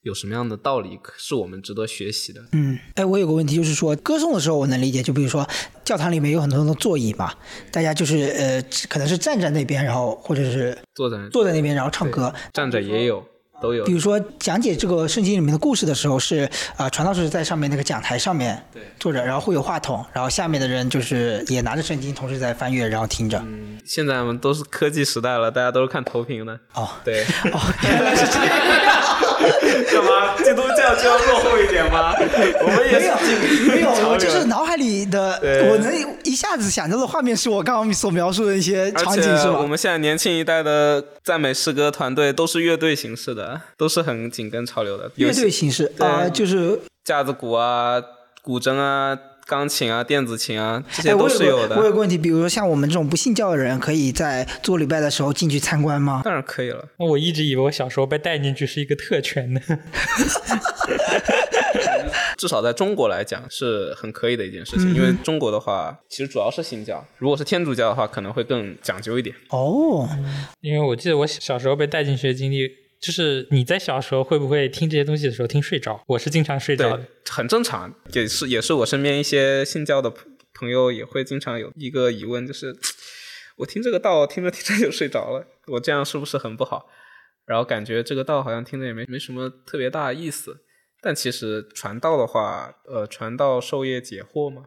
[0.06, 2.40] 有什么样的道理是我们值得学习的。
[2.52, 5.48] 嗯，哎，我有个问题，就是说歌颂的时候我能理解，就比如说
[5.84, 7.34] 教堂里面有很多的座椅嘛，
[7.72, 12.32] 大家就是呃可能是站在那边，然后或者是坐在坐在那边，然后唱歌。
[12.54, 13.26] 站着也有，
[13.60, 13.94] 都有比。
[13.94, 23.40] 如说讲解这个圣经里面的故事的时候是，啊、传道士在上面那个讲台上面对坐着，然后会有话筒，然后下面的人就是也拿着圣经，同时在翻阅，然后听着。
[23.40, 26.60] 嗯，现在我们都是科技时代了，大家都是看投屏的。
[26.76, 29.25] 哦，对， 哦，原来是这样。
[29.92, 30.36] 干嘛？
[30.38, 32.14] 基督教就要落后一点吗？
[32.18, 33.16] 我们也没有
[33.76, 39.60] 没有，我就是脑海里的，我能一下子想到的画面是我刚刚所描述的一些场景，是吧？
[39.60, 45.10] 我们现在年轻一代的赞美诗歌团队都是乐队形式的，都是很紧跟潮流的。
[45.16, 48.02] 乐队形式啊、就是架子鼓啊、
[48.42, 51.76] 古筝啊、钢琴啊、电子琴啊，这些哎，都是有的。
[51.76, 56.22] 个我有个问题，比如说像我们这种不信教的人，可以在做礼拜的时候进去参观吗？
[56.24, 56.84] 当然可以了。
[56.98, 59.62] 那我一直以为我小时候被带进去是一个特权呢。
[62.38, 69.36] 至少在中国来讲是很可以的一件事情，嗯因为中国的话其实主要是信教，如果是天主教的话，可能会更讲究一点。
[69.50, 70.08] 哦，
[70.62, 76.04] 因为我记得我小时候被带进去的经历，就是你在小时候会不会听这些东西的时候听睡着？
[76.08, 82.76] 我是经常睡着的。，很正常，也是也是我身边一些信教的朋朋友也会经常有一个疑问，就是
[83.58, 86.88] 我听这个道听着听着就睡着了，我这样是不是很不好？
[87.46, 90.62] 然后感觉这个道好像听着也没没什么特别大的意思，
[91.02, 94.64] 但其实传道的话，呃，传道授业解惑嘛，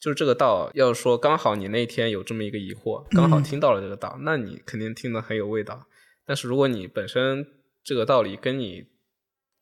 [0.00, 5.86] 就是这个道，要是说刚好你那天有这么一个疑惑，刚好听到了这个道，那你肯定听得很有味道。
[6.26, 7.46] 但是如果你本身
[7.86, 8.88] 这个道理跟你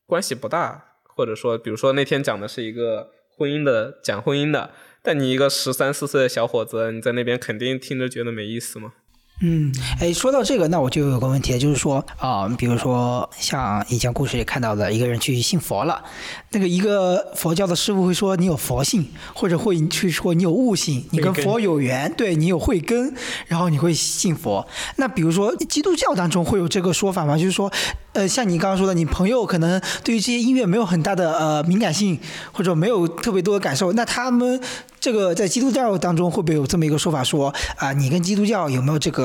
[0.06, 8.94] 关系不大，或者说，比如说那天讲的是一个婚姻的，讲婚姻的，但你一个十三四岁的小伙子，你在那边肯定听着觉得没意思嘛。
[9.40, 16.02] 嗯，哎，说到这个，那我就有个问题，就是说啊、比如说像以前故事里看到的，一个人去信佛了，
[16.50, 23.12] 那个一个佛教的师傅会说你有佛性，或者会去说你有悟性，你跟佛有缘，对你有慧根，
[23.48, 24.66] 然后你会信佛。
[24.96, 27.36] 那比如说基督教当中会有这个说法吗？
[27.36, 27.70] 就是说，
[28.12, 32.18] 呃，像你刚刚说的，你朋友可能对于这些音乐没有很大的呃敏感性，
[32.52, 34.58] 或者没有特别多的感受，那他们
[35.00, 39.23] 这个在基督教当中会不会有这么一个说法说啊、你跟基督教有没有这个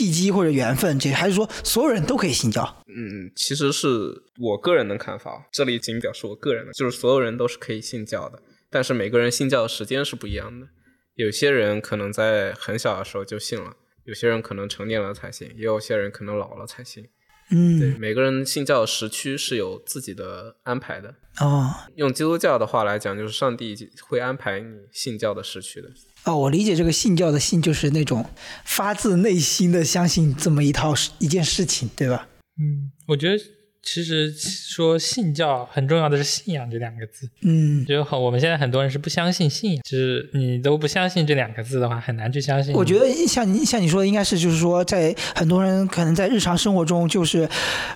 [0.00, 0.98] 契机或者缘分？
[0.98, 2.82] 这还是说所有人都可以信教？
[2.88, 10.68] 嗯，其实是我个人的看法，这里仅表示我个人的，就是所有人都是可以信教的，但是每个人信教的时间是不一样的。
[11.16, 17.06] 有些人可能在很小的时候就信了，有些人可能成年了才信，也有些人可能老了才信。
[17.50, 21.14] 嗯对，嗯，每个人信教的时区是有自己的安排的。
[21.40, 23.76] 哦用基督教的话来讲，就是上帝
[24.08, 25.90] 会安排你信教的时区的。
[26.24, 28.24] 哦，我理解这个信教的信就是那种
[28.64, 32.28] 发自内心的相信这么一套一件事情，对吧？
[32.60, 33.42] 嗯，我觉得
[33.82, 37.26] 其实说信教很重要的是信仰这两个字。
[37.40, 42.74] 嗯，就很我们现在很多人是不相信信仰，就是你都不相信这两个字的话，很难去相信。
[42.74, 47.48] 我觉得像你像你说的，应该是就是说，在很多人可能在日常生活中，就是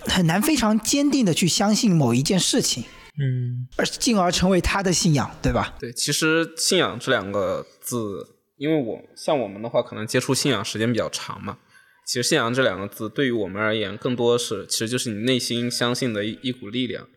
[0.07, 2.85] 很难非常坚定的去相信某一件事情，
[3.19, 5.75] 嗯，而进而成为他的信仰，对吧？
[5.79, 11.59] 对，其实信仰这两个字，因为我像我们的话，可能接触信仰时间比较长嘛。
[12.07, 17.09] 其实信仰这两个字对于我们而言，更多是其实就是你内心相信的一一股力量。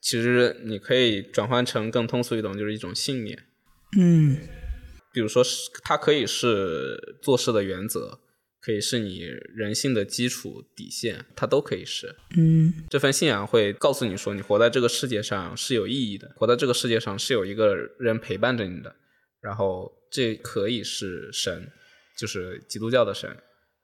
[0.00, 3.44] 其实你可以转换成更通俗一种，就是一种信念。
[3.98, 4.36] 嗯
[5.12, 8.20] 比如说是，它可以是做事的原则，
[8.60, 9.20] 可以是你
[9.54, 12.14] 人性的基础底线，它都可以是。
[12.36, 18.94] 嗯这份信仰会告诉你说，你活在这个世界上是有意义的，活在这个世界上是有一个人陪伴着你的。
[19.46, 21.70] 然后这可以是神，
[22.18, 23.30] 就是基督教的神。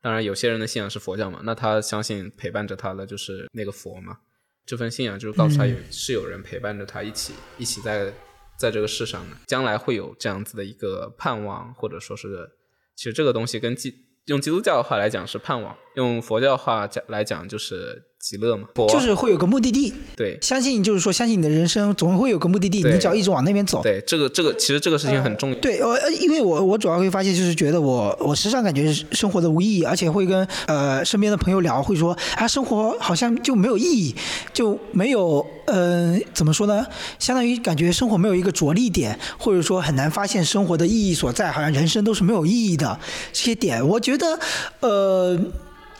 [0.00, 4.18] 当然，有些人的信仰是佛教嘛，那他相信陪伴着他的就是那个佛嘛。
[4.66, 8.12] 这份信仰就是告诉他有、是有人陪伴着他一起一起在
[8.58, 12.50] 在这个世上的，将来会有这样子的一个盼望，或者说是，
[12.96, 13.94] 其实这个东西跟基
[14.26, 18.68] 用基督教的话来讲是盼望，用佛教的话讲来讲就是极乐嘛。
[18.74, 23.82] 佛就是会有个目的地，对相信就是说，相信你的人生总会有个目的地，你只要一直往那边走。
[23.82, 25.56] 对，这个这个其实这个事情很重要。
[25.56, 34.14] 对，我呃因为我我主要会发现，就是觉得我我时常感觉生活的无意义，而且会跟呃身边的朋友聊，会说啊，生活好像就没有意义，
[34.52, 36.86] 就没有呃怎么说呢？
[37.18, 42.96] 相当于感觉生活没有一个着力点，或者说很难发现生活的意义所在，好像人生都是没有意义的
[43.32, 43.84] 这些点。
[43.86, 44.38] 我觉得
[44.78, 45.36] 呃。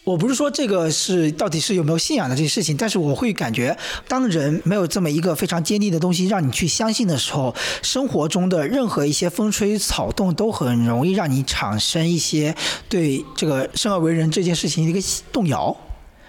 [0.05, 3.77] 我不是说这个是到底是有没有信仰的这些事情，但是我会感觉，
[4.09, 12.55] 当人没有这么一个非常坚定的东西让你去相信的时候，生活中的任何一些风吹草动都很容易让你产生一些
[12.88, 15.01] 对这个生而为人这件事情的一个
[15.33, 15.77] 动摇。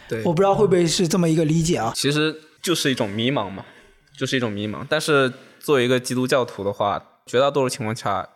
[0.07, 1.91] 对，我不知道会不会是这么一个理解啊？
[1.95, 3.65] 其实就是一种迷茫嘛，
[4.15, 4.85] 就是一种迷茫。
[4.87, 8.29] 但是作为一个基督教徒的话，绝大多数情况下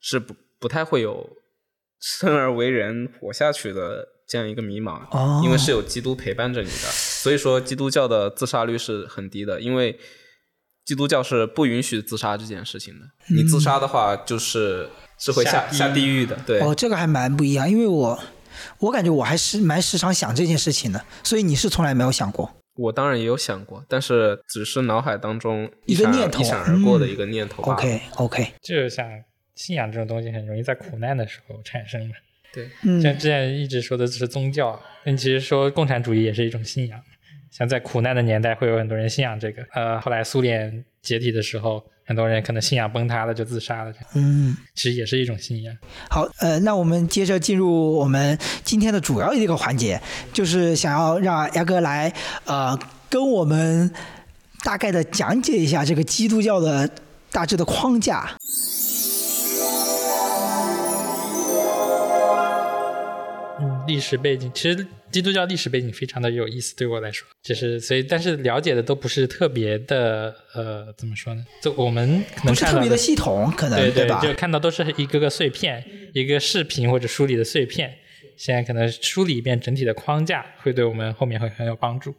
[0.00, 1.28] 是不不太会有
[2.00, 6.72] 生而为人活下去的这样一个迷茫，哦因为是有基督陪伴着你的。
[6.72, 9.98] 所以说，基督教的自杀率是很低的，因为
[10.84, 13.06] 基督教是不允许自杀这件事情的。
[13.34, 14.88] 你自杀的话，就是
[15.18, 16.38] 是会下下地狱的。
[16.46, 18.16] 对，哦，这个还蛮不一样，因为我
[18.78, 22.48] 我感觉我还是蛮时常想这件事情的，所以你是从来没有想过。
[22.76, 27.64] 我当然也有想过，但是只是脑海当中闪一个念头一闪而过的嗯一个念头。
[27.64, 29.04] OK OK，就是像
[29.56, 32.14] 信仰这种东西，很容易在苦难的时候产生的。
[32.52, 37.00] 对，嗯像之前一直说的是宗教，但其实说共产主义也是一种信仰。
[37.50, 39.60] 像在苦难的年代，会有很多人信仰这个。
[39.74, 43.92] 呃，后来苏联解体的时候，很多人可能信仰崩塌了，就自杀了。
[44.14, 44.56] 嗯。
[44.76, 45.76] 其实也是一种信仰。
[46.08, 50.00] 好，呃，那我们接着进入我们今天的主要一个环节，
[50.32, 52.12] 就是想要让牙哥来，
[52.44, 53.92] 呃，跟我们
[54.62, 56.88] 大概的讲解一下这个基督教的
[57.32, 58.30] 大致的框架。
[63.90, 71.44] 历史背景其实基督教历史背景非常的有意思，对我来说，就是所以，但是了解的都不是特别的，呃，怎么说呢？
[71.60, 74.20] 就我们可不是特别的系统，可能对吧？
[74.22, 77.92] 就看到都是一个个碎片，一个视频或者书里的碎片。
[78.36, 82.14] 现在可能梳理一遍整体的框架，会对我们后面会很有帮助。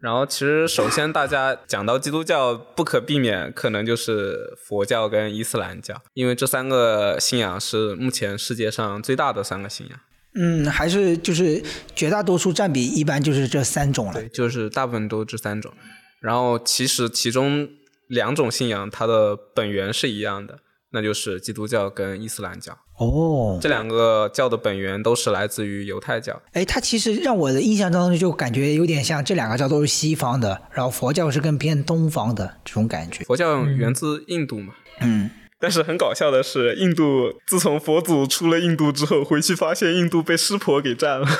[0.00, 9.98] 然后其实首先大家讲到基督教，不可避免可能就是佛教跟伊斯兰教，因为这三个信仰是目前世界上最大的三个信仰。
[10.34, 11.62] 嗯，还是就是
[11.94, 14.12] 绝大多数占比一般就是这三种了。
[14.14, 15.72] 对，就是大部分都这三种。
[16.20, 17.68] 然后其实其中
[18.08, 20.58] 两种信仰它的本源是一样的，
[20.92, 22.76] 那就是基督教跟伊斯兰教。
[22.98, 26.42] 哦，这两个教的本源都是来自于犹太教。
[26.52, 33.22] 哎，它其实让我的印象当中就感觉有点像这两个教都是西方的，然后佛教是更偏东方的这种感觉。
[33.24, 35.30] 佛教源自印度嘛，嗯，
[35.60, 41.26] 但是很搞笑的是，印度自从佛祖出了印度之后，回去发现印度被湿婆给占了。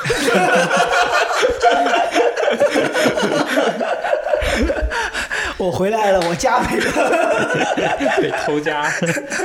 [5.56, 8.18] 我回来了，我家没了。
[8.22, 8.82] 被偷家。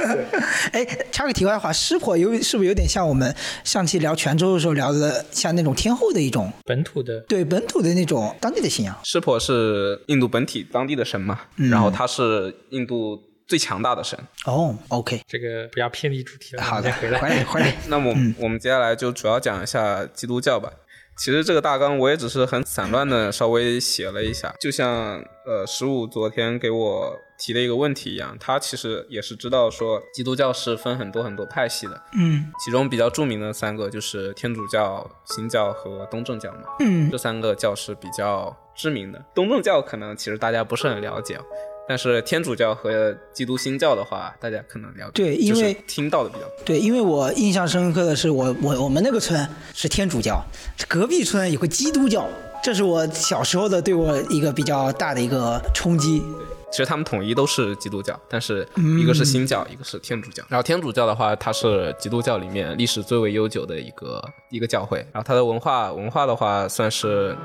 [0.72, 8.96] 哎，插个题外话，湿婆有是不是有点像我们上期聊泉州的时候聊的，像那种天后的一种本土的对本土的那种当地的信仰？
[9.04, 13.20] 湿婆是印度本体当地的神嘛，然后他是印度
[13.54, 14.18] 最强大的神。
[14.48, 17.20] 哦，OK，这个不要偏离主题了，好的，回来。
[17.20, 17.76] 回来，回来。
[17.86, 20.74] 那么我们接下来就主要讲一下基督教吧。
[21.16, 39.24] 其实这个大纲我也只是很散乱的稍微写了一下，就像呃十五昨天给我提的一个问题一样，他其实也是知道说基督教是分很多很多派系的，嗯其中比较著名的三个就是天主教、新教和东正教嘛，嗯这三个教是比较知名的。
[39.36, 41.40] 东正教可能其实大家不是很了解，
[41.88, 46.52] 但是天主教和基督新教的话，大家可能了解，对因为就是听到的比较多。
[46.66, 50.42] 对，因为我印象深刻的是我，我我们那个村是天主教，
[50.88, 52.28] 隔壁村有个基督教，
[52.64, 56.24] 这是我小时候的对我一个比较大的一个冲击。
[56.72, 58.68] 其实他们统一都是基督教，但是
[59.00, 60.44] 一个是新教，一个是天主教。
[60.50, 64.98] 然后天主教的话，它是基督教里面历史最为悠久的一个一个教会。
[65.12, 67.38] 然后它的文化文化的话，算是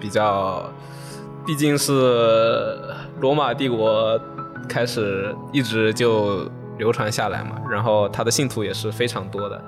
[0.00, 0.68] 比较，
[1.46, 2.80] 毕竟是
[3.20, 4.20] 罗马帝国
[4.68, 6.48] 开始一直就
[6.78, 7.60] 流传下来嘛。
[7.70, 9.62] 然后他的信徒也是非常多的。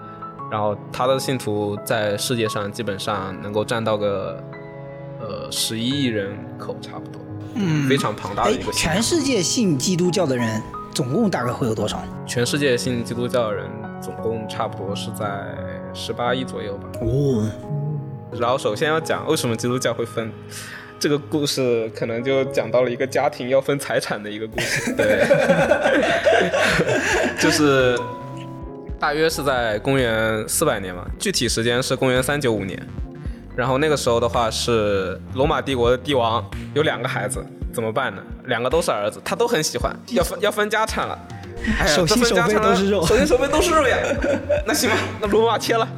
[0.50, 4.42] 然后他的信徒在世界上基本上能够占到个
[5.20, 7.20] 呃十一亿人口差不多。
[7.54, 12.02] 嗯，非常庞大的哎一个，全世界信基督教的人总共大概会有多少？
[12.26, 13.66] 全世界信基督教的人
[14.00, 15.56] 总共差不多是在
[15.94, 16.88] 十八亿左右吧。
[17.00, 17.48] 哦，
[18.38, 20.30] 然后首先要讲为什么基督教会分，
[20.98, 24.92] 这个故事可能就讲到了一个家庭要分财产的一个故事。
[24.96, 25.24] 对，
[27.38, 27.98] 就是
[28.98, 32.80] 大约是在公元四百年嘛，具体时间是公元三九五年。
[33.54, 36.44] 然后那个时候的话是罗马帝国的帝王
[36.74, 38.22] 有两个孩子，怎么办呢？
[38.44, 41.18] 两个都是儿子，他都很喜欢，要分 要分家产了。
[41.78, 43.96] 哎呀，手心手背都是肉手心手背都是肉呀。
[44.66, 45.88] 那行吧，那罗马切了，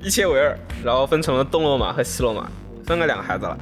[0.00, 2.48] 一切为二，然后分成了东罗马和西罗马，
[2.84, 3.56] 分了两个孩子了。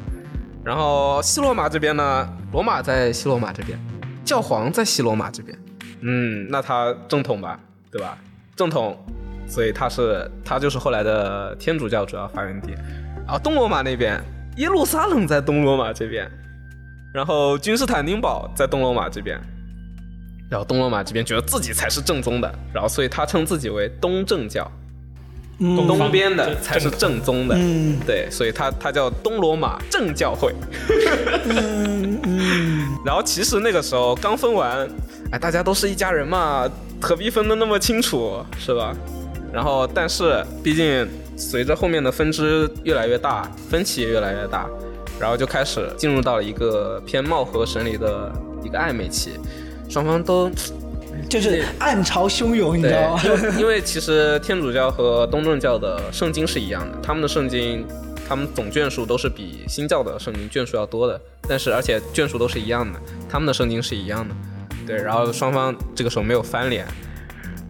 [0.71, 3.77] 然后西罗马这边呢，罗马在西罗马这边，
[4.25, 5.59] 教皇在西罗马这边。
[6.03, 7.59] 嗯，那他正统吧，
[7.91, 8.16] 对吧？
[8.55, 8.97] 正统，
[9.49, 12.71] 所以他是他就是后来的天主教主要发源地。
[13.27, 14.23] 然后东罗马那边，
[14.59, 16.31] 耶路撒冷在东罗马这边，
[17.12, 19.41] 然后君士坦丁堡在东罗马这边。
[20.49, 24.71] 然后东罗马这边觉得自己才是正宗的，然后所以他称自己为东正教，
[25.61, 27.54] 东东边的才是正宗的。
[27.58, 30.54] 嗯对，所以它它叫东罗马正教会。
[31.44, 34.88] 嗯嗯，然后其实那个时候刚分完，
[35.30, 36.68] 哎，大家都是一家人嘛，
[37.00, 38.96] 何必分得那么清楚，是吧？
[39.52, 44.64] 然后，但是毕竟随着后面的分支越来越大，分歧也越来越大，
[45.18, 48.32] 然后就开始进入到了一个偏貌合神离的
[48.62, 49.32] 一个暧昧期，
[49.88, 50.48] 双方都
[51.28, 53.22] 就是暗潮汹涌，你知道吗？，
[53.58, 57.86] 因为其实天主教和东正教的圣经是一样的，他们的圣经，
[58.28, 62.98] 他们总卷数都是比新教的圣经卷数要多的，但是而且卷数都是一样的，
[63.28, 64.34] 他们的圣经是一样的，
[64.86, 66.86] 对，然后双方这个时候没有翻脸，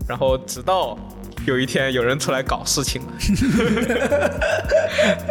[0.09, 0.99] 然后直到
[1.47, 3.03] 有一天有人出来搞事情。
[3.03, 3.13] 了，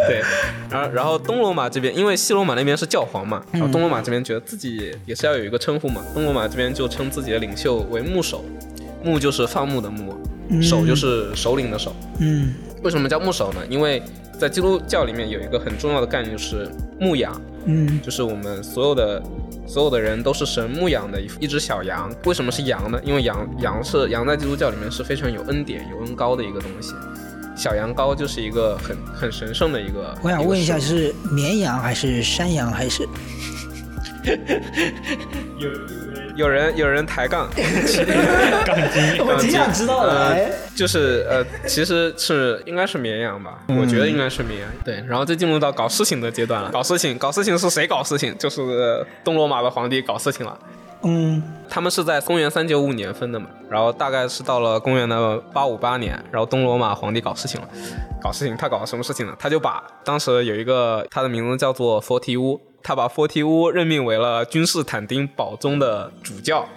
[0.07, 0.22] 对，
[0.70, 8.43] 然后然后东罗马这边，因为西罗马那边是教皇嘛，然后东罗马这边觉得自己也是要有一个称呼嘛，东罗马这边就称自己的领袖为牧首，
[9.03, 10.16] 牧就是放牧的牧，
[10.62, 11.95] 首就是首领的首。
[12.20, 12.53] 嗯。
[12.82, 13.60] 为什么叫牧首呢？
[13.70, 14.01] 因为
[14.39, 16.66] 在基督教里面有一个很重要的概念，就是
[16.97, 19.22] 牧养，嗯就是我们所有的
[19.68, 22.12] 所有的人都是神牧养的一一只小羊。
[22.26, 22.99] 为什么是羊呢？
[23.03, 26.93] 因为羊羊是羊在基督教里面是非常有恩典、有恩高的一个东西。
[27.55, 30.18] 小羊羔就是一个很很神圣的一个。
[30.24, 33.07] 我想问一下，是绵羊还是山羊还是？
[35.60, 35.70] 有
[36.40, 37.50] 有人有人抬杠，
[38.66, 40.50] 杠精， 我挺想知道的。
[40.74, 44.70] 就是呃，其实是应该是绵羊吧，我觉得应该是绵羊。
[44.86, 46.70] 对，然后就进入到搞事情的阶段了。
[46.72, 48.34] 搞事情，搞事情是谁搞事情？
[48.38, 50.58] 就是呃东罗马的皇帝搞事情了。
[51.02, 57.68] 嗯他们是在公元三九五年分的嘛，然后大概是到了公元的八五八年，然后东罗马皇帝搞事情了，
[58.22, 59.34] 搞事情，他搞了什么事情呢？
[59.40, 66.68] 他就把当时有一个他的名字叫做佛提乌，他把佛提乌任命为了君士坦丁堡宗的主教，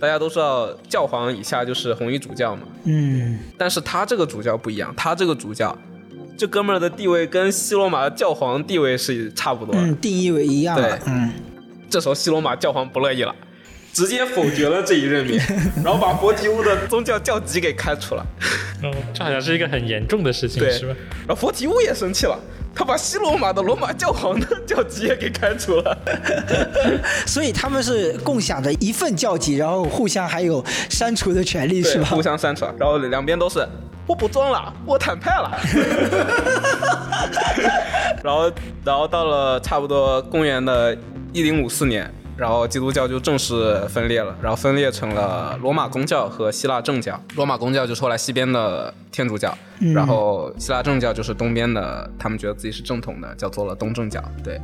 [0.00, 5.76] 大家都知道教皇以下就是红衣主教嘛，嗯，但是他这个主教不一样，他这个主教，
[6.36, 9.80] 这哥们儿的地位跟西罗马的教皇地位是差不多的。
[9.80, 11.32] 嗯，定义为一样了对，嗯，
[11.88, 13.34] 这时候西罗马教皇不乐意了，
[13.92, 15.38] 直接否决了这一任命，
[15.84, 18.26] 然后把佛提乌的宗教教籍给开除了。
[18.82, 20.72] 嗯，这好像是一个很严重的事情，对。
[20.72, 20.94] 是吧？
[21.20, 22.36] 然后佛提乌也生气了，
[22.74, 25.98] 他把西罗马的罗马教皇的教籍也给开除了。
[27.26, 32.06] 所以他们是共享着一份教籍，然后互相还有删除的权利，是，吧？
[32.06, 33.66] 互相删除，然后两边都是
[34.06, 35.58] 我不装了，我坦派了。
[38.22, 38.52] 然后，
[38.84, 40.96] 然后到了差不多公元的
[41.32, 42.12] 一零五四年，
[42.42, 47.16] 然后基督教就正式分裂了，然后分裂成了罗马公教和希腊正教。
[47.36, 49.56] 罗马公教就是后来西边的天主教，
[49.94, 54.20] 然后希腊正教就是东边的，他们觉得自己是正统的，叫做了东正教。
[54.42, 54.60] 对。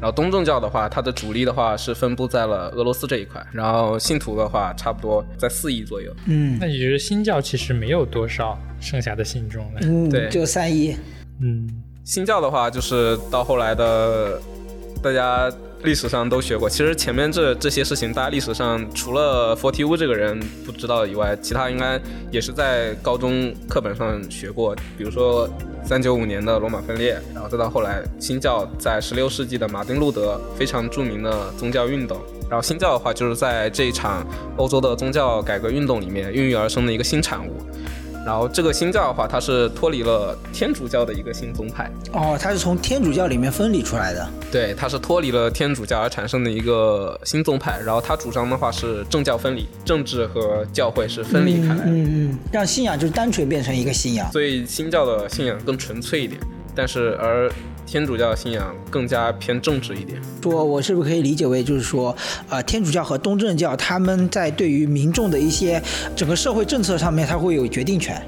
[0.00, 6.14] 然后东正教的话，它的主力的话是分布在了俄罗斯这一块，然后信徒的话差不多在四亿左右。
[6.26, 9.80] 嗯那也就是新教其实没有多少剩下的信众了。
[9.82, 10.96] 嗯，对就三亿，
[11.42, 11.68] 嗯，
[12.04, 14.40] 新教的话，就是到后来的，
[15.02, 15.50] 大家
[15.84, 16.68] 历史上都学过。
[16.68, 22.00] 其实前面这这些事情，大家历史上除了佛提乌这个人不知道以外，其他应该
[22.30, 24.74] 也是在高中课本上学过。
[24.96, 25.48] 比如说
[25.84, 32.18] 三九五年的罗马分裂，然后再到后来新教在十六世纪的马丁路德非常著名的宗教运动。
[32.50, 34.26] 然后新教的话，就是在这一场
[34.56, 37.52] 欧洲的宗教改革运动里面孕育而生的一个新产物。
[38.28, 47.80] 然后这个新教的话，它是脱离了天主教的一个新宗派，哦，它是从天主教里面分离出来的，对，它是脱离了天主教而产生的一个新宗派。
[47.80, 56.38] 然后它主张的话是政教分离，政治和教会是分离开来的，嗯嗯，让信仰就是单纯变成一个信仰，所以新教的信仰更纯粹一点，
[56.74, 57.50] 但是而
[57.90, 60.20] 天主教信仰更加偏政治一点。
[60.42, 62.14] 说我是不是可以理解为就是说，
[62.50, 65.82] 呃，天主教和东正教他们在对于民众的一些
[66.14, 68.22] 整个社会政策上面，他会有决定权，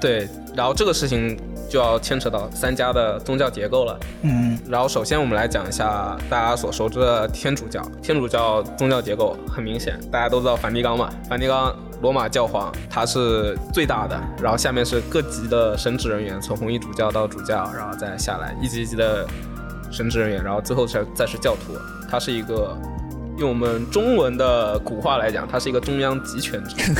[0.00, 1.36] 对，然后这个事情
[1.72, 3.98] 就要牵扯到三家的宗教结构了。
[4.20, 7.80] 嗯然后首先我们来讲一下大家所熟知的天主教。
[8.02, 19.26] 天主教宗教结构很明显，大家都知道梵蒂冈嘛，梵蒂冈罗马教皇他是最大的，然后下面是各级的神职人员，从红衣主教到主教，然后再下来一级一级的
[19.90, 21.72] 神职人员，然后最后才再是教徒。
[22.10, 22.76] 他是一个
[23.38, 26.76] 用我们中文的古话来讲，他是一个中央集权制。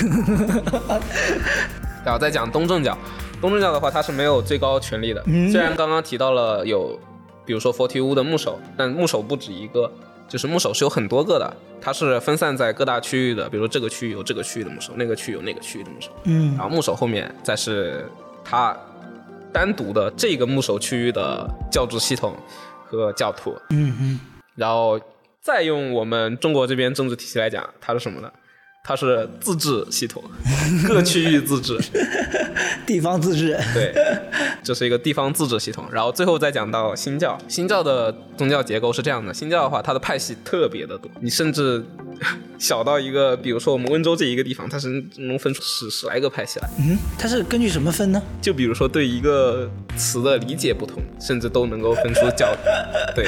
[2.04, 2.96] 然后再讲东正教，
[3.42, 5.20] 东正教的话，它是没有最高权力的。
[5.50, 6.96] 虽然刚刚提到了有，
[7.44, 9.90] 比如说佛提乌的牧首，但牧首不止一个，
[10.28, 13.50] 就是牧首是有很多个的，它是分散在各大区域的。
[13.50, 16.10] 比如说这个区域有这个区域的牧首，那个区域有那个区域的牧首。
[16.22, 18.06] 嗯然后牧首后面再是
[18.44, 18.76] 它
[19.52, 22.36] 单独的这个牧首区域的教制系统
[22.86, 23.52] 和教徒。
[23.70, 24.20] 嗯嗯，
[24.54, 25.00] 然后
[25.40, 28.30] 再用我们中国这边政治体系来讲，它是什么呢？
[28.84, 30.20] 它是自治系统，
[30.88, 31.78] 各区域自治。
[32.84, 33.94] 地方自治，对，
[34.62, 35.84] 这是一个地方自治系统。
[35.92, 41.84] 然后最后再讲到新教，新教的宗教结构是这样的：新教的话，它的派系特别的多，你甚至
[42.58, 46.68] 小到一个，比如说我们温州这一个地方，它是能分出十十来个派系来。
[46.80, 48.20] 嗯，它是根据什么分呢？
[48.40, 52.54] 就比如说对一个词的理解不同，甚至都能够分出教，
[53.14, 53.24] 对，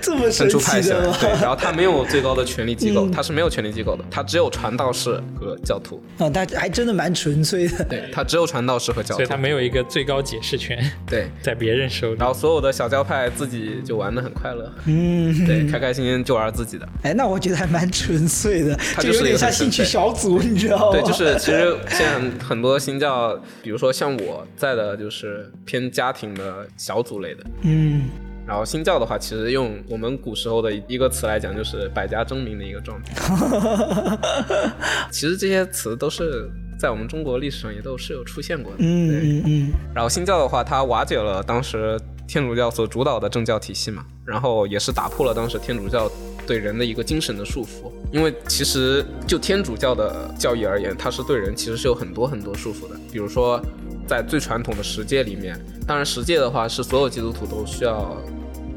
[0.00, 0.90] 这么神分出派系？
[0.90, 6.02] 对，然后它没有最高的权力机构，它是没有权力机构的，它只有传道士和教徒。
[6.18, 7.84] 啊，它还真的蛮纯粹的。
[7.84, 9.26] 对，他只有传道士和教徒所以。
[9.28, 12.28] 他没有一个最高解释权，对，在别人手里然。
[12.28, 16.88] 后所有的小教派自己就玩的很快乐，嗯，对，开开心心就玩自己的。
[17.02, 20.98] 哎，那我觉得还蛮纯粹的，它就是有点像兴趣小组， 你知道吗？
[20.98, 27.44] 对，就是其实现在很多新教，比如说像我在的，就是偏家庭的小组类的。
[27.62, 28.04] 嗯，
[28.46, 34.18] 然后新教的话，其实用我们古时候的一个词来讲，就是百家争鸣的一个状态。
[35.10, 38.78] 其实这些词都是在我们中国历史上也都是有出现过的。
[38.80, 39.10] 嗯。
[39.22, 46.10] 嗯嗯然后新教的话，它瓦解了当时天主教所主导的政教体系嘛，然后也是打破了当时天主教
[46.46, 47.90] 对人的一个精神的束缚。
[48.12, 52.96] 因为其实就天主教的教义而言，它是对人其实是有很多很多束缚的。
[53.10, 53.60] 比如说，
[54.06, 58.16] 在最传统的十诫里面，当然十诫的话是所有基督徒都需要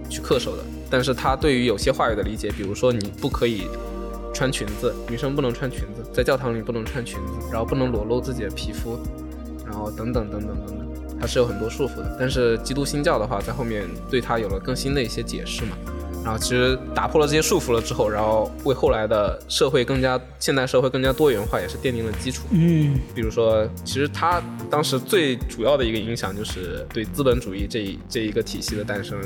[0.10, 3.64] 去恪守的，但是它对于有些话语的理解，比如说你不可以
[4.34, 9.00] 穿裙子，女生不能穿裙子，在教堂里不能穿裙子，然后不能裸露自己的皮肤，
[9.66, 10.88] 然后等等等等等等，
[11.20, 12.16] 它是有很多束缚的。
[12.20, 15.76] 但是基督新教的话，在后面对它有了更新的一些解释嘛。
[16.28, 22.44] 然然后其实打破了这些束缚了之后，然后为后来的社会更加现代社会更加多元化也是奠定了基础。
[22.52, 29.18] 嗯比如说，其实他当时最主要的一个影响就是对资本主义这一这一个体系的诞生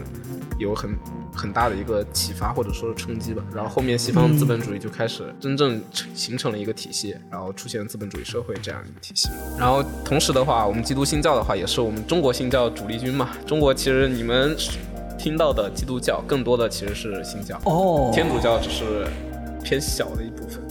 [0.60, 0.96] 有很
[1.34, 3.44] 很大的一个启发或者说是冲击吧。
[3.52, 5.82] 然后后面西方资本主义就开始真正
[6.14, 9.28] 形成了一个体系，然后出现资本主义社会这样一个体系。
[9.58, 13.32] 然后同时的话，我们基督新教的话也是我们中国新教主力军嘛。
[13.48, 14.56] 中国其实你们
[15.18, 19.06] 听到的基督教更多的其实是新教，哦，天主教只是
[19.64, 20.62] 偏小的一部分。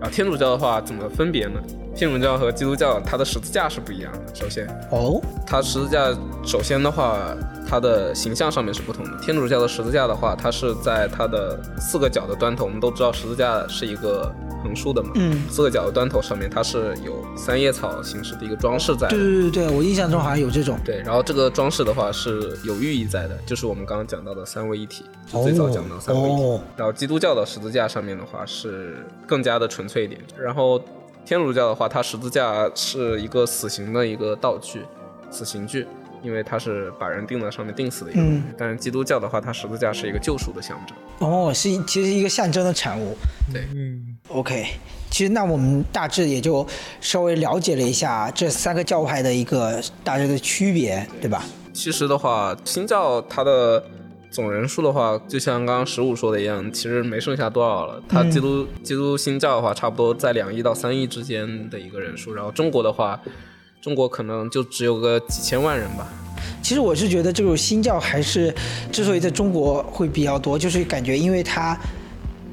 [0.00, 1.60] 然后天主教的话怎么分别呢？
[1.94, 4.34] 天主教和基督教它的十字架是不一样的。
[4.34, 6.12] 首先，哦，它十字架
[6.44, 7.36] 首先的话，
[7.72, 9.16] 它的形象上面是不同的。
[9.22, 14.30] 天主教的十字架的话，它是在它的四个角的端头，我们都知道十字架是一个
[14.62, 19.18] 横竖的嘛，嗯，四个角的端头上面它是有三叶草形式的一个装饰在对。
[19.18, 20.78] 对对对，我印象中好像有这种。
[20.84, 26.42] 对，然后这个装饰的话是有寓意在的，就是我们刚刚讲到的三位一体，就最早讲到三位一体。
[26.42, 30.78] 哦然后基督教的十字架上面的话是更加的纯粹一点，然后
[31.24, 34.82] 天主教的话，它十字架是一个死刑的一个道具，
[35.30, 35.86] 死刑具，
[36.22, 38.20] 因为它是把人钉在上面钉死的一个。
[38.20, 40.96] 嗯但是基督教的话，它十字架是一个救赎的象征。
[41.18, 43.16] 哦，是其实一个象征的产物。
[43.52, 44.66] 对嗯，OK，
[45.10, 46.66] 其实那我们大致也就
[47.00, 51.42] 稍微了解了一下这三个教派的一个大致的区别，对吧？
[51.72, 53.82] 其实的话，新教它的
[54.30, 58.02] 总人数的话，就像刚刚十五说的一样，其实没剩下多少了。
[58.08, 62.34] 它基督、基督新教的话，差不多在两亿到三亿之间的一个人数。
[62.34, 63.18] 然后中国的话，
[63.82, 66.06] 中国可能就只有个几千万人吧。
[66.62, 68.54] 其实我是觉得这种新教还是
[68.92, 71.76] 之所以在中国会比较多，就是感觉因为它。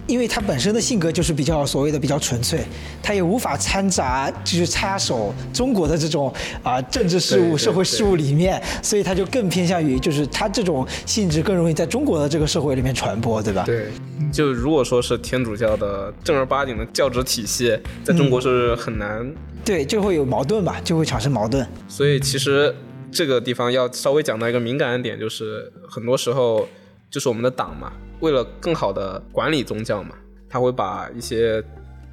[0.09, 2.59] 因为他本身的性格就是比较所谓的比较纯粹，
[3.01, 6.33] 他也无法掺杂就是插手中国的这种
[6.63, 13.63] 啊、政治事务、社会事务里面，所以他就更偏向于就是他这种性质更容易在中国的这个社会里面传播，对吧？
[13.67, 13.91] 对，
[14.33, 19.31] 就如果说是天主教的正儿八经的教职体系，在中国是很难。
[19.63, 21.67] 对，就会有矛盾吧，就会产生矛盾。
[21.87, 22.75] 所以其实
[23.11, 26.67] 这个地方要稍微讲到一个敏感的点，就是很多时候
[27.11, 30.15] 就是我们的党嘛，为了更好的管理宗教嘛，
[30.49, 31.63] 他会把一些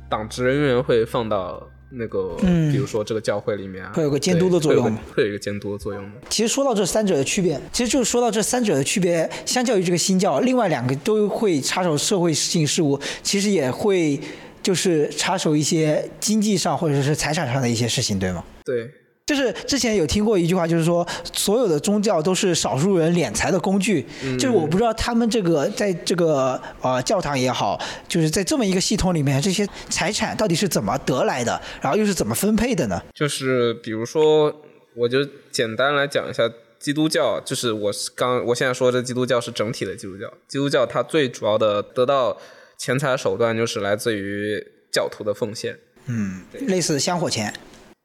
[0.08, 6.10] 党职人员会放到那个，嗯比如说这个教会里面啊，会有个监督的作用对会有一个监督的作用的。
[6.28, 14.20] 其实说到这三者的区别，其实就是说到这三者的区别，相较于这个新教，另外两个都会插手社会性事务，其实也会
[14.62, 18.44] 就是插手一些经济上或者是财产上的一些事情，对吗？
[18.64, 18.90] 对，
[19.26, 24.06] 就是之前有听过一句话，就是说所有的宗教都是少数人敛财的工具。
[24.38, 33.02] 就是我不知道他们这个在这个呃教堂也好，就是在这么一个系统里面，这些财产到底是怎么得来的，然后又是怎么分配的呢？
[33.12, 34.54] 就是比如说，
[34.94, 36.48] 我就简单来讲一下
[36.78, 42.38] 基督教，就是我是刚我现在说这基督教是整体的基督教，基督教它最主要的得到
[42.78, 47.52] 钱财手段就是来自于教徒的奉献，嗯，类似香火钱。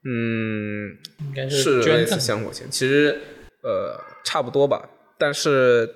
[0.03, 2.19] 嗯，应该是类似捐赠。
[2.19, 3.19] 香火钱，其实
[3.63, 5.93] 呃差不多吧，但是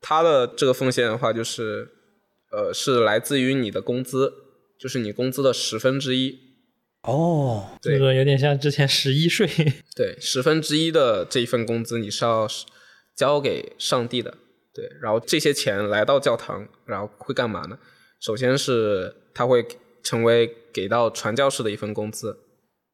[0.00, 1.88] 他的这个奉献的话，就是
[2.50, 4.32] 呃是来自于你的工资，
[4.78, 6.38] 就是你工资的十分之一，
[7.02, 9.48] 哦，这个有点像之前十一税，
[9.96, 12.46] 对，十分之一的这一份工资你是要
[13.14, 14.34] 交给上帝的，
[14.74, 17.78] 对，然后这些钱来到教堂，然后会干嘛呢？
[18.20, 19.66] 首先是他会
[20.02, 22.38] 成为给到传教士的一份工资，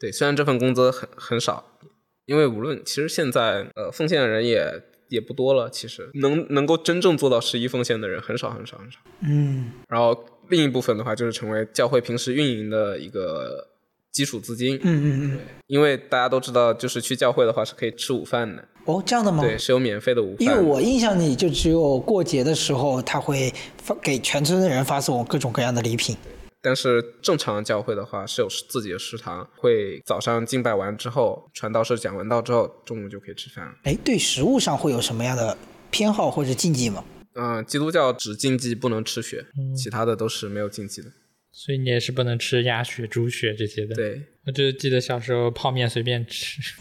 [0.03, 1.65] 对，虽然这份工资很很少，
[2.27, 8.99] 因为无论其实现在呃奉献的人也也不多了，其实能能够真正做到十一奉献的人很少很少很少。
[9.21, 13.69] 嗯，然后另一部分的话就是成为教会平时运营的一个
[14.11, 15.39] 基础资金，嗯嗯嗯，
[15.69, 19.45] 因为大家都知道，就是去教会的话是可以吃午饭的，哦，这样的吗？
[19.45, 20.39] 对，是有免费的午饭。
[20.41, 26.17] 因为我印象里就只有过节的时候，他会发给全村的人发送各种各样的礼品。
[26.63, 33.73] 但是正常的教会的话是有自己的食堂，会早上敬拜完之后，传道士讲完道之后，中午就可以吃饭了。
[33.83, 35.59] 哎，对食物上会有什么样的
[35.91, 37.05] 偏好或者禁忌吗？
[37.35, 39.45] 嗯、基督教只禁忌不能吃血，
[39.77, 41.09] 其他的都是没有禁忌的。
[41.51, 46.61] 所以你也是不能吃鸭血、猪血这些的。，对，我就记得小时候泡面随便吃。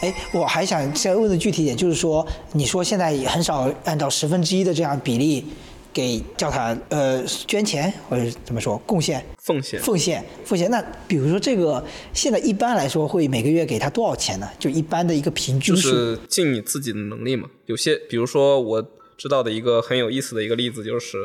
[0.00, 5.44] 哎，我还想再问的具体点，就是说，你说现在也很少按照十分之一的这样比例
[5.92, 10.70] 给教堂呃捐钱，或者怎么说贡献、奉献奉献、奉献。
[10.70, 14.48] 那比如说这个现在一般来说会每个月给他多少钱呢？
[14.58, 15.90] 就一般的一个平均数。
[15.90, 17.48] 就是尽你自己的能力嘛。
[17.66, 18.82] 有些，比如说我
[19.16, 21.16] 知道的一个很有意思的一个例子，就是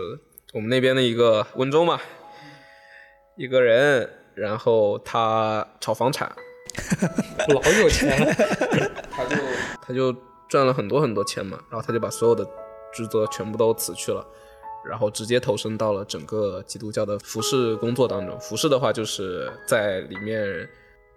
[0.53, 1.99] 我们那边的一个温州嘛，
[3.37, 6.31] 一个人，然后他炒房产，
[7.49, 8.33] 老有钱了，
[9.09, 9.35] 他就
[9.81, 10.15] 他就
[10.47, 12.45] 赚了很多很多钱嘛，然后他就把所有的
[12.93, 14.25] 职责全部都辞去了，
[14.85, 18.39] 然后直接投身到了整个基督教的服饰工作当中。
[18.39, 20.67] 服饰的话，就是在里面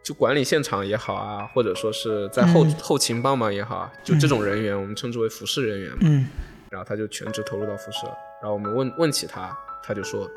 [0.02, 5.98] 就管理现场也好啊，或者说是在后、嗯后勤帮忙也好啊，就这种人员，我们称之为服饰人员嘛。
[6.02, 6.26] 嗯
[6.70, 8.16] 然后他就全职投入到服饰了。
[8.40, 10.30] 然后我们问问起他，他就说，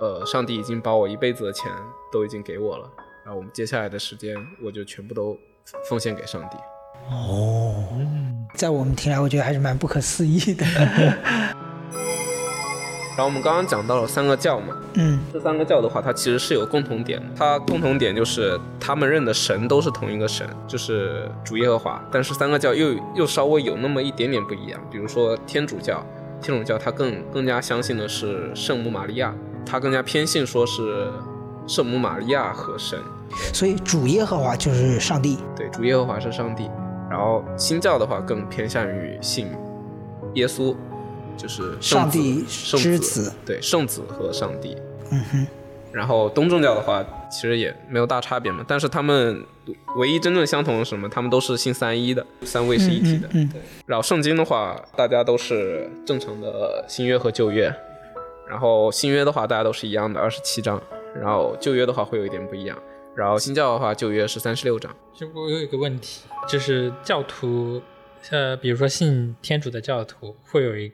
[0.00, 1.70] 呃，上帝已经把我一辈子的钱
[2.10, 2.90] 都已经给我了，
[3.22, 5.38] 然后我们接下来的时间我就全部都
[5.86, 6.56] 奉献给上帝。
[7.10, 10.64] 哦，嗯，在我们听来，我觉得还是蛮不可思议的。
[13.14, 17.26] 然后我们刚刚讲到了三个教嘛，嗯这三个教的话，它其实是有共同点的。
[17.36, 22.02] 它共同点就是他们认的神都是同一个神，就是主耶和华。
[22.10, 24.80] 但是三个教又又稍微有那么一点点不一样。
[24.90, 26.02] 比如说天主教，
[26.40, 29.34] 天主教它更更加相信的是圣母玛利亚，
[29.66, 31.10] 它更加偏信说是
[31.66, 32.98] 圣母玛利亚和神。
[33.52, 35.38] 所以主耶和华就是上帝。
[35.54, 36.70] 对，主耶和华是上帝。
[37.10, 39.48] 然后新教的话更偏向于信
[40.32, 40.74] 耶稣，
[41.42, 44.76] 就是圣子上帝圣之子子，对，圣子和上帝。
[45.10, 45.46] 嗯哼，
[45.90, 49.44] 然后东正教的话，其实也没有大差别嘛，但是他们
[49.96, 51.08] 唯一真正相同的是什么？
[51.08, 53.26] 他们都是信三一的，三位是一体的。
[53.32, 53.60] 嗯嗯对。
[53.86, 57.74] 然后圣经的话，大家都是正常的新约和旧约。
[58.48, 60.80] 然后新约的话，大家都是一样的，二十七章。
[61.20, 62.78] 然后旧约的话会有一点不一样。
[63.14, 64.94] 然后新教的话，旧约是三十六章。
[65.12, 67.82] 就我有一个问题，就是教徒，
[68.30, 70.90] 呃，比如说信天主的教徒，会有一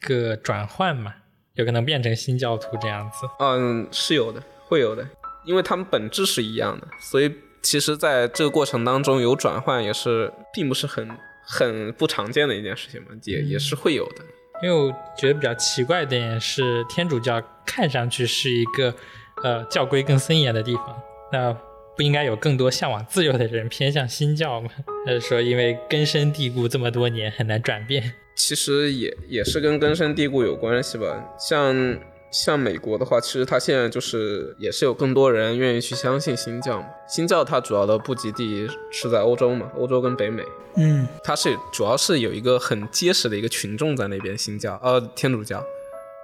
[0.00, 1.14] 个转换嘛？
[1.54, 3.26] 有可能变成新教徒这样子。
[3.38, 5.06] 嗯，是有的，会有的，
[5.44, 7.30] 因为他们本质是一样的，所以
[7.62, 11.08] 其实在这个过程当中有转换，也是并不是很
[11.44, 14.24] 很不常见的一件事情嘛，也也是会有的。
[14.62, 18.94] 因为我觉得比较奇怪的点是，天主教看上去是一个
[19.42, 21.52] 呃教规更森严的地方，那
[21.96, 24.70] 不应该有更多向往自由的人偏向新教吗？
[25.04, 28.14] 还是说因为根深蒂固这么多年很难转变？
[28.40, 31.06] 其实也也是跟根深蒂固有关系吧。
[31.38, 31.98] 像
[32.30, 36.86] 像美国的话，其实它现在就是也是有更多人愿意去相信新教嘛。
[37.06, 40.42] 新教它主要的布局地是在欧洲嘛，欧洲跟北美，
[40.76, 44.38] 嗯它是主要是有一个很结实的一个群众在那边。
[44.38, 45.62] 新教呃天主教，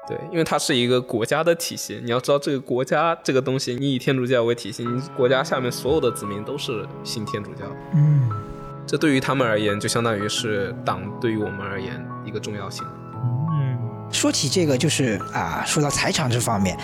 [0.09, 2.01] 对，因为它是一个国家的体系。
[2.03, 7.65] 你要知道这个国家这个东西，你以天主教为体系，你国家下面所有的子民都是信天主教。
[7.95, 8.31] 嗯，
[8.87, 12.87] 这对于他们而言，就相当于是党对于我们而言一个重要性。
[14.13, 16.77] 说起这个，就是啊，说到财产这方面，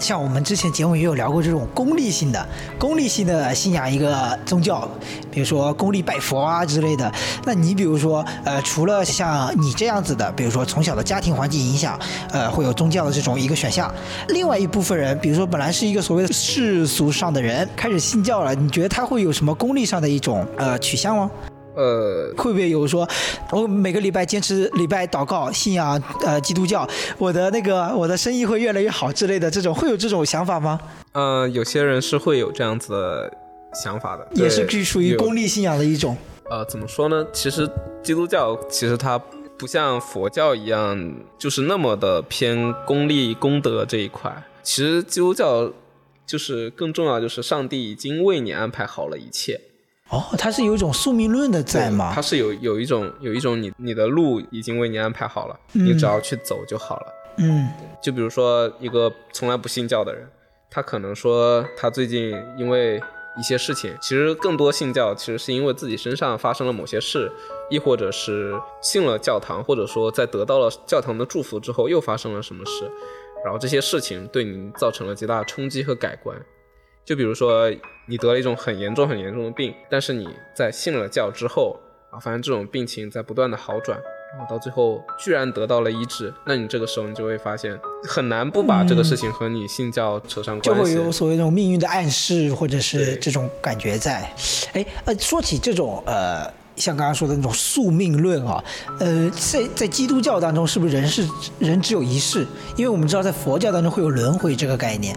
[0.00, 2.46] 像我们之前节目也有聊过这种功利性的、
[2.78, 4.88] 功利性的信仰一个宗教，
[5.30, 7.12] 比如说功利拜佛啊之类的。
[7.44, 11.98] 那你比如说，呃，除了像你这样子的，比如说从小的家庭环境影响，
[12.32, 13.92] 呃，会有宗教的这种一个选项。
[14.28, 21.30] 另外一部分人，比如说本来是一个所谓的世俗上的人，开始信教了，你觉得他会有什么功利上的一种呃取向吗？
[21.74, 23.08] 呃，会不会有说，
[23.50, 26.86] 我每个礼拜坚持礼拜祷告，信仰呃基督教，
[27.18, 30.80] 我的那个我的生意会越来越好之类的这种，会有这种想法吗？
[31.12, 33.32] 呃，有些人是会有这样子的
[33.74, 36.16] 想法的，也是对属于功利信仰的一种。
[36.50, 37.26] 呃，怎么说呢？
[37.32, 37.68] 其实
[38.02, 39.18] 基督教其实它
[39.58, 44.30] 不像佛教一样，就是那么的偏功利功德这一块。
[44.62, 45.72] 其实基督教
[46.26, 49.60] 就是更重要，就是上帝已经为你安排好了一切，
[50.12, 52.20] 哦，它是有一种宿命论的在吗它？
[52.20, 57.06] 是有有一种有一种你你的路已经为你安排好了，嗯你只要去走就好了。
[57.38, 57.66] 嗯
[58.02, 60.28] 就比如说一个从来不信教的人，
[60.70, 63.02] 他可能说他最近因为
[63.38, 67.32] 一些事情，其实更多信教其实是因为自己身上发生了某些事，
[67.70, 72.84] 亦或者是信了教堂，或者说在得到了教堂的祝福之后又发生了什么事，
[73.42, 76.36] 然后这些事情对你造成了极大的冲击和改观。
[77.04, 77.68] 就比如说
[78.06, 81.76] 你得了一种很严重很严重的病，但是你在信了教之后
[82.10, 83.98] 啊，发现这种病情在不断的好转，
[84.32, 90.94] 然后到最后居然得到了医治，那你这个时候你就会发现很难不把这个事情和你信教扯上关系。
[90.94, 94.32] 就会有所谓那种命运的暗示，或者是这种感觉在。
[94.72, 96.44] 哎，呃，说起这种呃，
[96.76, 98.62] 像刚刚说的那种宿命论啊，
[99.00, 101.28] 呃，在在基督教当中，是不是人是
[101.58, 102.46] 人只有一世？
[102.76, 105.16] 因为我们知道在佛教当中会有轮回这个概念。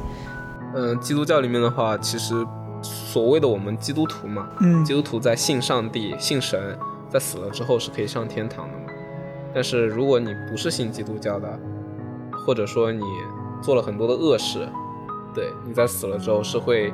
[0.76, 2.36] 嗯，基督教里面的话，其实
[2.82, 6.78] 所谓的我们基督徒嘛，嗯基督徒在信上帝、信神，
[7.09, 8.84] 在死了之后是可以上天堂的嘛。
[9.53, 11.59] 但是如果你不是信基督教的，
[12.45, 13.03] 或者说你
[13.61, 14.67] 做了很多的恶事，
[15.34, 16.93] 对，你在死了之后是会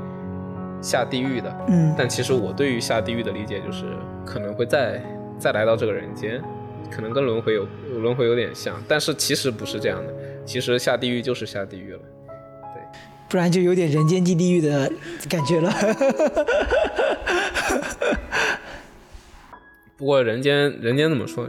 [0.80, 1.52] 下地狱的。
[1.68, 3.86] 嗯但其实我对于下地狱的理解就是，
[4.24, 5.04] 可能会再
[5.40, 6.40] 再来到这个人间，
[6.92, 7.66] 可能跟轮回有
[8.00, 10.14] 轮回有点像，但是其实不是这样的。
[10.46, 12.00] 其实下地狱就是下地狱了。
[13.32, 14.92] 不然就有点人间即地狱的
[15.30, 15.74] 感觉了。
[19.98, 21.48] 不过人间人间怎么说？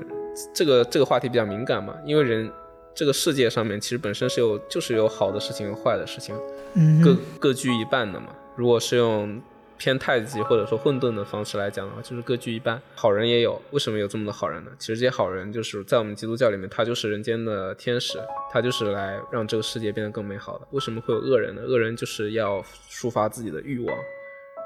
[0.54, 2.48] 这个这个话题比较敏感嘛，因为人
[2.94, 6.34] 这个世界上面其实本身是有就是有好的事情和坏的事情，
[6.74, 8.28] 嗯各各居一半的嘛。
[8.54, 9.42] 如果是用
[9.82, 13.60] 偏太极或者说混沌的方式来讲的话，就是各具一半，好人也有。
[13.72, 14.70] 为什么有这么多好人呢？
[14.78, 18.16] 其实这些好人就是在我们基督教里面，他就是人间的天使，
[18.52, 20.68] 他就是来让这个世界变得更美好的。
[20.70, 21.62] 为什么会有恶人呢？
[21.62, 23.98] 恶人就是要抒发自己的欲望，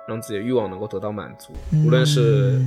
[0.07, 1.55] 让自己的欲望能够得到满足，
[1.87, 2.61] 无论是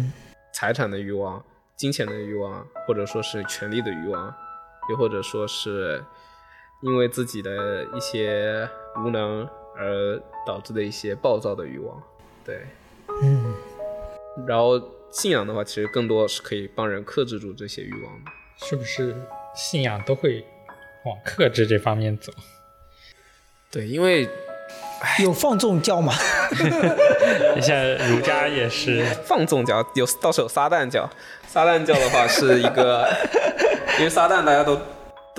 [0.52, 1.46] 财产的欲望、
[1.76, 4.34] 金钱的欲望，或者说是权力的欲望，
[4.90, 6.04] 又或者说是
[6.82, 8.68] 因为自己的一些
[9.06, 9.48] 无能
[9.78, 12.02] 而导致的一些暴躁的欲望。
[12.46, 12.62] 对，
[13.22, 13.54] 嗯
[14.48, 14.82] 然后
[15.12, 18.32] 信仰的话，其实更多是可以帮人克制住这些欲望的。
[18.66, 19.16] 是不是
[19.56, 20.46] 信仰都会
[21.06, 22.32] 往克制这方面走？
[23.72, 24.28] 对，因为
[25.20, 26.14] 有放纵教嘛？
[27.62, 31.10] 像儒家也是，放纵教有倒是有撒旦教，
[31.48, 33.08] 撒旦教的话是一个，
[33.98, 34.80] 因为撒旦大家都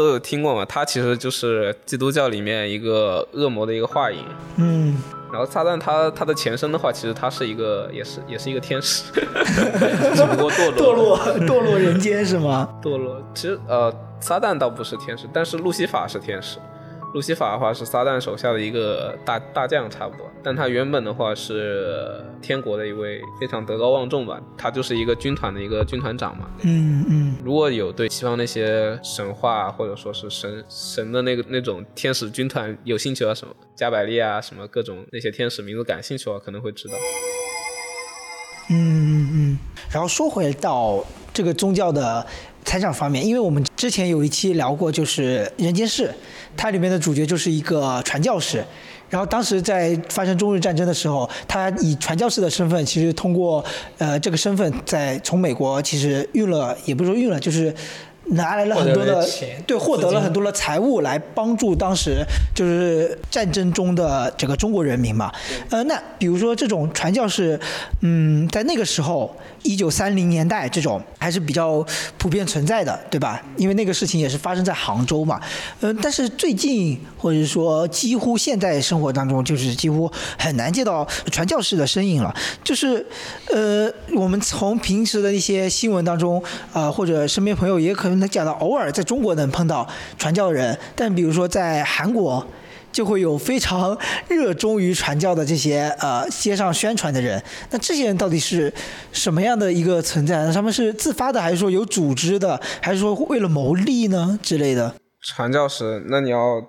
[0.00, 4.24] 都有听过嘛，他其实就是基督教里面一个恶魔的一个化影。
[4.56, 4.96] 嗯
[5.30, 9.04] 然后撒旦他他的前身的话，其实他是一个也是也是一个天使，
[10.16, 12.68] 只不过堕落堕落落堕落人间是吗？
[12.82, 13.22] 堕落。
[13.34, 16.58] 其实呃，撒旦倒不是天使，但是路西法是天使。
[17.12, 20.26] 路西法的话是撒旦手下的一个大大将，差不多。
[20.42, 26.48] 但他原本的话是天国的一位非常德高望重吧，他就是一个军团的一个军团长嘛。
[26.62, 36.94] 嗯嗯如果有对西方那些神话或者说是神神的那个那种天使军团有兴趣啊，什么加百利啊，什么各种那些天使名字感兴趣的话，可能会知道。
[38.70, 39.58] 嗯嗯嗯。
[39.92, 41.04] 然后说回到
[41.34, 42.24] 这个宗教的
[42.64, 46.08] 财产方面，因为我们之前有一期聊过，就是《人间世》，
[46.56, 48.64] 它里面的主角就是一个传教士。
[49.08, 53.64] 然后当时在发生中日战争的时候，他以传教士的身份，其实通过
[53.98, 57.74] 呃这个身份，在从美国其实运了，也不是说运了，就是
[58.30, 62.24] 拿来了很多的钱对，获得了很多的财物来帮助当时
[62.54, 65.32] 就是战争中的这个中国人民嘛。
[65.70, 67.58] 呃，那比如说这种传教士，
[68.02, 71.84] 嗯，在那个时候，一九三零年代这种还是比较
[72.18, 73.42] 普遍存在的，对吧？
[73.56, 75.40] 因为那个事情也是发生在杭州嘛。
[75.80, 82.34] 嗯、但是最近或者说几乎现在生活当中，就是几乎很难见到传教士的身影了。
[82.62, 83.04] 就是
[83.52, 92.46] 呃，我们从平时的一些新闻当中，呃，或者身边朋友也可能能讲到，偶尔在中国能碰到传教人，但比如说在韩国。
[92.92, 93.96] 就会有非常
[94.26, 97.40] 热衷于传教的这些呃街上宣传的人，
[97.70, 98.72] 那这些人到底是
[99.12, 100.52] 什么样的一个存在呢？
[100.52, 104.92] 他们是自发的，还是说有组织的，还是说为了牟利呢之类的？
[105.22, 106.60] 传教士，那你要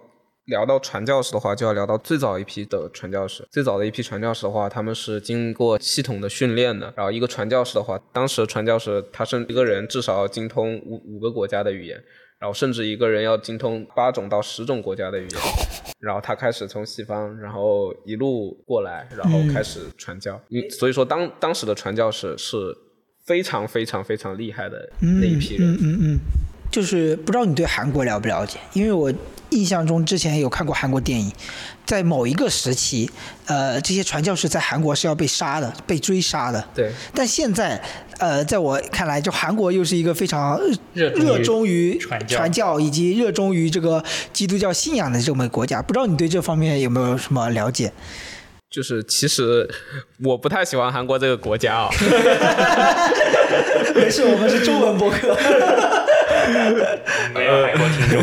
[0.52, 3.48] 聊到传教士的话，就要聊到最早一批的传教士。
[3.50, 6.94] 最早的一批传教士的话，他们是经过系统的训练的。
[6.96, 11.98] 然后一个传教士的话，当时的传教士他是一个人至少要精通五五个国家的语言，
[12.38, 15.42] 然后甚至一个人要精通八种到十种国家的语言。
[16.00, 20.36] 然后他开始从西方，然后一路过来，然后开始传教。
[20.50, 22.76] 嗯、所以说当当时的传教士是
[23.24, 25.72] 非常非常非常厉害的那一批人。
[25.74, 26.20] 嗯嗯嗯，
[26.72, 28.58] 就是不知道你对韩国了不了解？
[28.74, 29.12] 因为我
[29.50, 31.30] 印象中之前有看过韩国电影，
[31.86, 33.12] 在某一个时期，
[33.46, 36.64] 呃，这些传教士在韩国是要被杀的，被追杀的。
[36.74, 37.82] 对，但现在，
[38.18, 40.58] 呃，在我看来，就韩国又是一个非常
[40.94, 44.02] 热衷于传教以及热衷于这个
[44.32, 45.82] 基督教信仰的这么一个国家。
[45.82, 47.92] 不知道你对这方面有没有什么了解？
[48.70, 49.70] 就是其实
[50.24, 51.90] 我不太喜欢韩国这个国家啊、
[53.94, 55.38] 没事，我们是中文博客。
[57.34, 58.22] 没有韩国听众。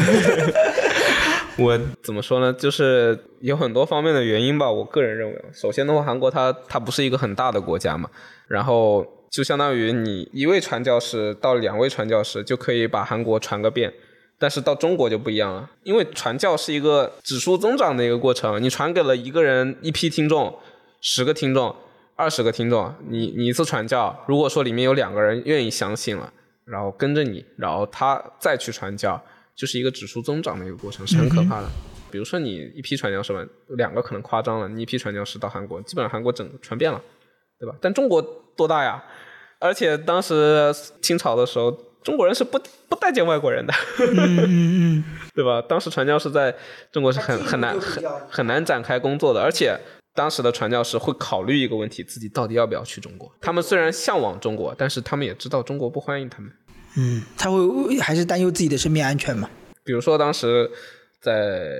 [1.64, 2.52] 我怎么说呢？
[2.52, 4.70] 就是有很多方面的原因吧。
[4.70, 8.08] 我个人认为，首先的话，韩国它它不是一个很大的国家嘛，
[8.46, 13.92] 然后就相当于你一位传教士到两位传教士就可以把韩国传个遍。
[14.40, 18.62] 但是到中国就不一样了，因为传教是一个指数增长的一个过程。
[18.62, 20.56] 你传给了一个人一批听众，
[21.00, 21.74] 十个听众、
[22.14, 26.32] 二十个听众，你你一次传教，如果说里面有两个人愿意相信了，
[26.70, 29.20] 然后跟着你，然后他再去传教，
[29.56, 31.68] 就是一个指数增长的一个过程，是很可怕的。
[32.10, 33.44] 比如说你一批传教士吧，
[33.76, 37.00] 两个可能夸张了，你一批传教士到韩国，基本上韩国整传遍了，
[37.58, 37.76] 对吧？
[37.80, 38.22] 但中国
[38.56, 39.02] 多大呀？
[39.60, 41.70] 而且当时清朝的时候，
[42.02, 42.58] 中国人是不
[42.88, 44.38] 不待见外国人的，嗯
[44.98, 45.04] 嗯
[45.34, 45.60] 对吧？
[45.60, 46.54] 当时传教士在
[46.92, 49.78] 中国是很很难很很难展开工作的，而且
[50.18, 53.32] 当时的传教士会考虑一个问题，自己到底要不要去中国。
[53.40, 56.50] 他们虽然向往中国，但是他们也知道中国不欢迎他们。
[56.96, 59.48] 嗯，他会还是担忧自己的生命安全嘛？
[59.84, 60.68] 比如说当时
[61.20, 61.70] 在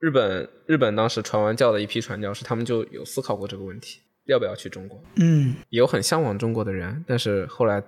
[0.00, 5.00] 日本，日本当时传完教的一批传教士，他们就有思考过这个问题，要不要去中国。
[5.14, 7.80] 嗯有很向往中国的人，但是后来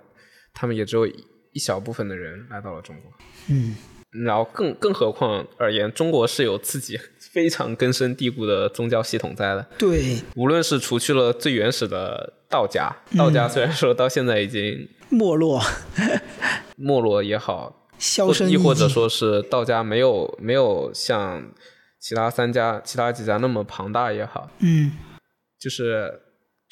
[0.55, 3.13] 他们也只有一小部分的人来到了中国。
[3.51, 3.75] 嗯，
[4.25, 6.99] 然后更更何况而言，中国是有自己
[7.33, 9.67] 非常根深蒂固的宗教系统在的。
[9.79, 15.61] 对，无论是除去了最原始的道家，道家虽然说到现在已经没落，
[16.77, 18.89] 没落也好， 消声亦或者。
[18.89, 21.51] 说是道家没有没有像
[21.99, 24.93] 其他三家、其他几家那么庞大也好，嗯
[25.59, 26.13] 就是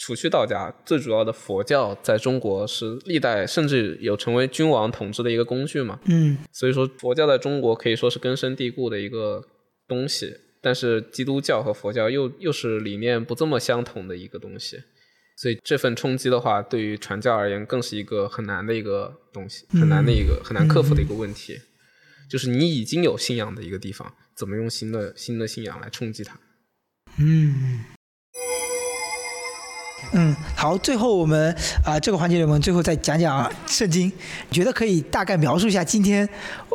[0.03, 6.01] 除去道家，最主要的佛教在中国是历代甚至有成为君王统治的一个工具嘛。
[6.07, 9.45] 嗯所以说，佛教在中国可以说是根深蒂固的一个
[9.87, 14.79] 东西，但是基督教和佛教又又是理念不这么相同的一个东西，
[15.37, 21.61] 所以这份冲击的话，对于传教而言，更是一个很难的一个东西，很难的一个、很难克服的一个问题，
[22.31, 26.41] 就是你已经有信仰的一个地方，怎么用新的新的信仰来冲击它？
[27.19, 27.85] 嗯。
[30.13, 31.55] 嗯，好，最后我们
[31.85, 34.11] 啊、这个环节里，我们最后再讲讲圣经。
[34.49, 36.29] 你觉得可以大概描述一下今天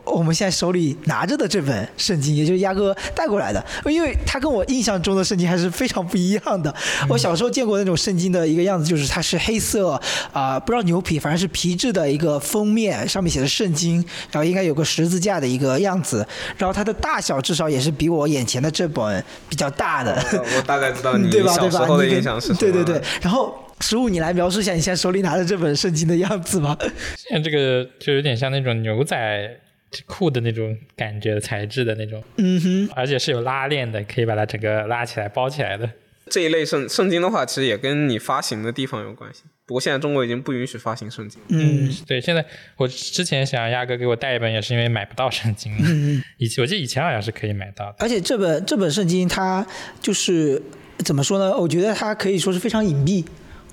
[0.06, 6.74] 我们现在手里拿着的这本圣经，也就是鸭哥带过来的，因为它跟我印象中的圣经还是非常不一样的。
[7.10, 10.00] 我小时候见过那种圣经的一个样子，就是它是黑色
[10.32, 13.98] 啊、不知道牛皮，反正是皮质的一个封面，上面写的圣经，
[14.32, 16.26] 然后应该有个十字架的一个样子，
[16.58, 20.24] 然后它的大小至少也是比我眼前的这本比较大的。
[20.56, 21.30] 我大概知道你？
[21.56, 22.60] 小时候的印象是什么？
[22.60, 23.02] 对对对。
[23.26, 26.78] 然后，十五，你来描述一下你现在手里拿的这本圣经的样子吧。
[27.18, 29.60] 现在这个就有点像那种牛仔
[30.06, 35.90] 裤的那种感觉材质的那种，嗯哼，而且是有拉链的，可以把它整个拉起来包起来的。
[36.30, 39.44] 这一类圣圣经的话，其实也跟你发行的地方有关系。
[39.68, 41.42] 不过现在中国已经不允许发行圣经。
[41.48, 42.46] 嗯对，现在
[42.78, 45.84] 我之前想让亚哥给我带一本，也是因为买不到圣经了。
[45.86, 47.96] 嗯，以前我记得以前好像是可以买到的。
[48.00, 49.66] 而且这本这本圣经它
[50.02, 50.62] 就是
[51.00, 51.58] 怎么说呢？
[51.58, 53.26] 我觉得它可以说是非常隐蔽，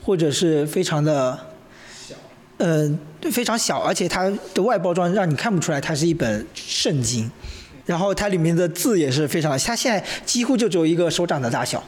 [0.03, 1.39] 或者是非常的
[2.07, 2.15] 小，
[2.59, 7.31] 嗯、对，非常小，而且它的外包装让你看不出来它是一本圣经。
[7.85, 11.83] 然后它里面的字也是非常，它现在几乎就只有一个手掌的大小。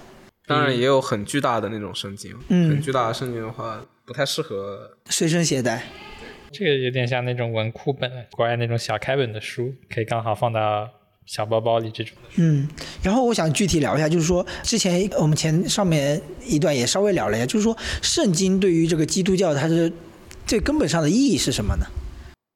[0.46, 4.96] 当然也有很巨大的那种圣经，嗯很巨大的圣经的话不太适合。
[5.10, 5.84] 随身携带。
[6.52, 10.88] 这个有点像那种文库本，国外那种小开本的书，可以刚好放到
[11.26, 12.16] 小包包里这种。
[12.36, 12.68] 嗯，
[13.02, 19.92] 然后我想具体聊一下，就是说之前我们前上面一段也稍微聊了一下，就是说圣经对于这个基督教它是
[20.46, 21.86] 最根本上的意义是什么呢？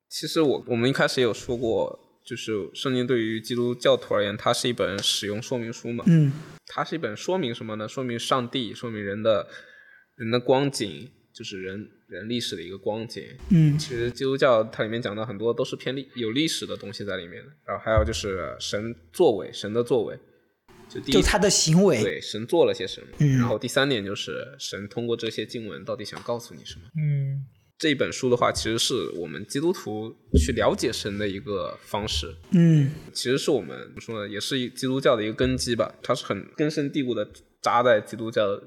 [0.08, 1.98] 其实我我们一开始有说过，
[2.28, 6.04] 就是圣经对于基督教徒而言，它是一本使用说明书嘛。
[6.06, 6.30] 嗯
[6.66, 7.88] 它是一本说明什么呢？
[7.88, 9.48] 说明上帝，说明人的
[10.16, 13.24] 人的光景，就是人人历史的一个光景。
[13.48, 20.18] 嗯其实基督教它里面讲的很多都是偏历有历史的东西在里面的，然后还有就是神作为，神的作为，
[20.90, 22.02] 就第一就他的行为。
[22.02, 26.82] 对神做了些什么，嗯然后第三点就是神通过这些经文到底想告诉你什么。
[27.00, 27.46] 嗯，
[27.78, 37.26] 这一本书的话，其实是我们基督徒去了解神的一个方式，嗯其实是我们怎么说呢，也是基督教的一个根基吧，它是很根深蒂固的
[37.62, 38.60] 扎在基督教，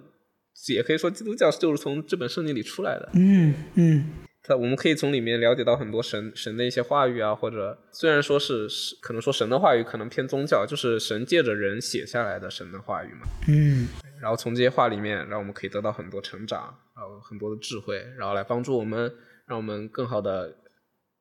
[0.69, 3.09] 也可以说基督教就是从这本圣经里出来的。
[3.15, 4.09] 嗯嗯
[4.43, 13.27] 它我们可以从里面了解到很多神神的一些话语啊，或者虽然说是是可能说神的话语可能偏宗教，就是神借着人写下来的神的话语嘛。
[13.47, 13.87] 嗯
[14.21, 19.11] 然后从这些话里面，让我们可以得到很多成长，然后很多的智慧，然后来帮助我们，
[19.47, 20.55] 让我们更好的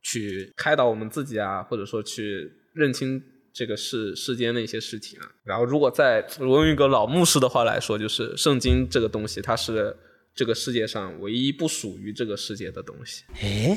[0.02, 3.22] 去开导我们自己啊，或者说去认清
[3.52, 5.32] 这个世世间的一些事情啊。
[5.44, 9.96] 然后如果在我用一个老牧师的话来说，就是圣经这个东西，它是
[10.34, 13.76] 这个世界上唯一不属于这个世界的东西，哎，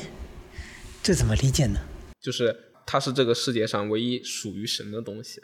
[1.02, 1.80] 这怎么理解呢？
[2.20, 2.54] 就是
[2.86, 5.42] 它是这个世界上唯一属于神的东西，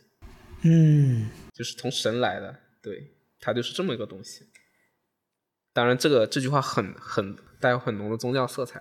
[0.65, 1.29] 嗯。
[1.53, 4.47] 就是从神来的，对，它就是这么一个东西。
[5.73, 8.81] 当然，这个这句话很很带有很浓的宗教色彩。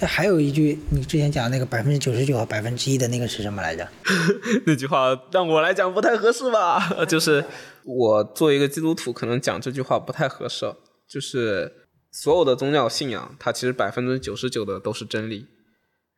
[0.00, 3.88] 哎还有一句，你之前讲的那个百分之九十九和百分之一的那个是什么来着？
[4.64, 6.80] 那句话让我来讲不太合适吧？
[7.06, 7.44] 就是
[7.84, 10.72] 我作为一个基督徒，可能讲这句话不太合适。
[11.08, 15.46] 就是所有的宗教信仰，它其实百分之九十九的都是真理，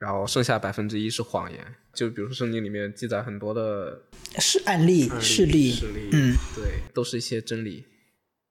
[0.00, 1.64] 然后剩下百分之一是谎言。
[1.92, 4.02] 就比如说圣经里面记载很多的
[4.38, 5.70] 是案例、事例。
[5.70, 7.84] 事例，嗯，对，都是一些真理，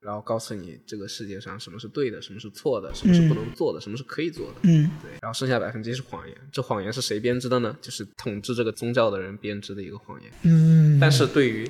[0.02, 4.60] 然后告诉你这个世界上什么是对的，什么是错的，什么是不能做的，什么是可以做的。
[4.64, 6.38] 嗯对，然后剩下百分之一是谎言。
[6.52, 7.76] 这谎言是谁编织的呢？
[7.82, 10.32] 就是统治这个宗教的人编织的一个谎言。
[10.43, 11.70] 嗯，但是对于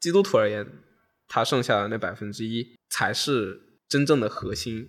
[0.00, 0.66] 基督徒而言，
[1.28, 4.88] 他剩下的那百分之一才是真正的核心。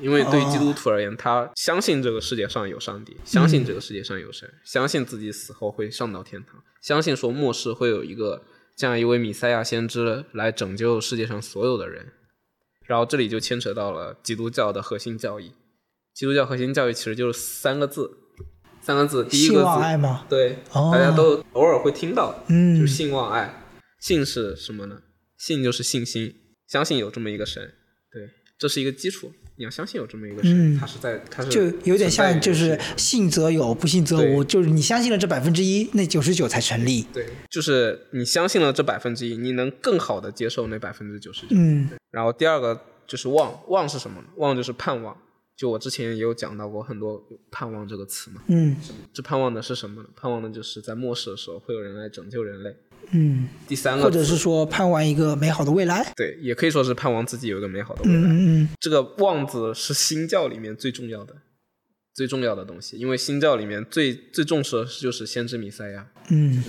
[0.00, 8.42] 因为对基督徒而言，他相信这个世界上有上帝，相信这个世界上有神，相信自己死后会上到天堂，相信说末世会有一个
[8.76, 12.12] 这样一位弥赛亚先知来拯救世界上所有的人。
[12.86, 15.52] 然后这里就牵扯到了基督教的核心教义，
[16.12, 18.10] 基督教核心教育其实就是三个字，
[18.82, 20.26] 三个字，第一个字爱吗？
[20.28, 23.62] 对，哦大家都偶尔会听到，嗯就是信望爱。
[24.00, 25.02] 信是什么呢？
[25.38, 26.34] 信就是信心，
[26.66, 27.74] 相信有这么一个神，
[28.10, 28.28] 对，
[28.58, 29.32] 这是一个基础。
[29.60, 34.42] 你要相信有这么一个神，嗯他是在，他是就有点像，就是信则有，不信则无。
[34.42, 37.02] 就是你相信了这百分之一，那九十九才成立。
[37.12, 41.48] 对，就是你相信了这百分之一，你能更好的接受那百分之九十九。
[41.50, 44.28] 嗯然后第二个就是望，望是什么呢？
[44.36, 45.14] 望就是盼望。
[45.54, 48.74] 就我之前也有讲到过很多盼望这个词嘛，嗯
[49.12, 50.08] 这盼望的是什么呢？
[50.16, 52.74] 盼望的就是在末世的时候会有人来拯救人类。
[53.12, 56.12] 嗯，第三个或者是说盼望一个美好的未来。
[56.16, 58.20] 对，也可以说是盼望自己有一个美好的未来。
[58.20, 61.34] 嗯嗯嗯这个望字是新教里面最重要的、
[62.14, 66.06] 最重要的东西，因为新教里面最最重视的就是先知弥赛亚。
[66.28, 66.62] 嗯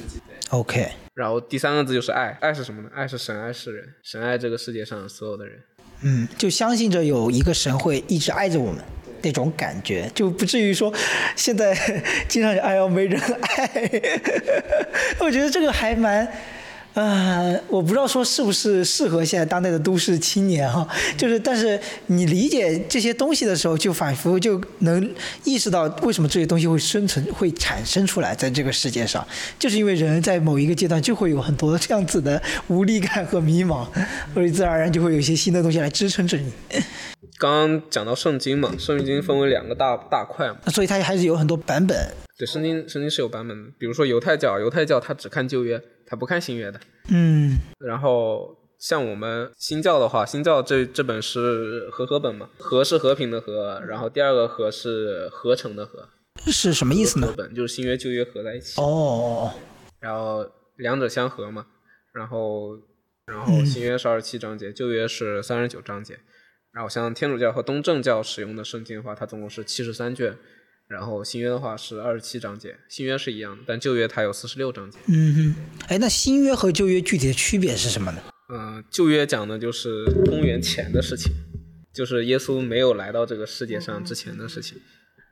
[0.49, 0.91] ，OK。
[1.13, 2.89] 然后第三个字就是爱，爱是什么呢？
[2.93, 5.59] 爱是神爱世人，神爱这个世界上所有的人。
[6.03, 8.83] 嗯，就相信着有一个神会一直爱着我们
[9.21, 10.93] 那种感觉，就不至于说
[11.35, 11.75] 现在
[12.27, 13.69] 经常哎呦没人爱，
[15.19, 16.27] 我觉得这个还蛮。
[16.93, 20.87] 啊、我不知道说是不是适合现在当代的都市青年哈，
[21.17, 25.09] 就是但是你理解这些东西的时候，就仿佛就能
[25.45, 29.25] 意识到为什么这些东西会生存、会产生出来在这个世界上，
[29.57, 33.87] 就是因为人在某一个阶段就会有很多这样子的无力感和迷茫，
[34.33, 36.51] 所以自然而然就会有一些新的东西来支撑着你。
[37.37, 40.57] 刚刚讲到圣经嘛，圣经分为两个大大块嘛。
[40.67, 41.97] 所以它还是有很多版本。
[42.37, 45.81] 对，圣经圣经是有版本的，比如说犹太教，犹太教它只看旧约，
[46.11, 46.77] 它不看新约的。
[47.07, 56.09] 嗯然后像我们新教的话，新教这这本是和合本嘛，和是和平的和，然后第二个和是合成的和，
[56.47, 57.27] 是什么意思呢？
[57.27, 59.53] 和本就是新约旧约合在一起，哦，
[60.01, 60.45] 然后
[60.75, 61.67] 两者相合嘛，
[62.13, 62.77] 然后
[63.25, 66.19] 然后新约是二十七章节，旧约是三十九章节，
[66.73, 70.37] 然后像天主教和东正教使用的圣经的话，它总共是七十三卷。
[70.91, 74.97] 然后新约的话是二十七章节，新约是一样的，但旧约它有四十六章节。
[75.07, 75.55] 嗯哼，
[75.87, 78.21] 哎，那新约和旧约具体的区别是什么呢？
[78.53, 81.31] 嗯，旧约讲的就是公元前的事情，
[81.93, 84.77] 就是耶稣没有来到这个世界上之前的事情。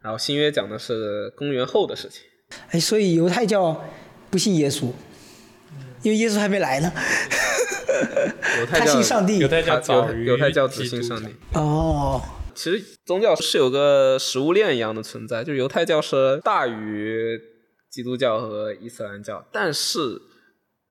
[0.02, 2.22] 然后新约讲的是公元后的事情。
[2.70, 3.84] 哎，所以犹太教
[4.30, 4.94] 不信耶稣，
[6.04, 6.90] 因为耶稣还没来呢。
[6.96, 9.48] 他犹太教信上帝犹。
[9.50, 11.28] 太教他早犹太教只信上帝。
[11.52, 12.22] 哦，
[12.60, 17.40] 其实宗教是有个食物链一样的存在，就犹太教是大于
[17.90, 20.22] 基督教和伊斯兰教，但是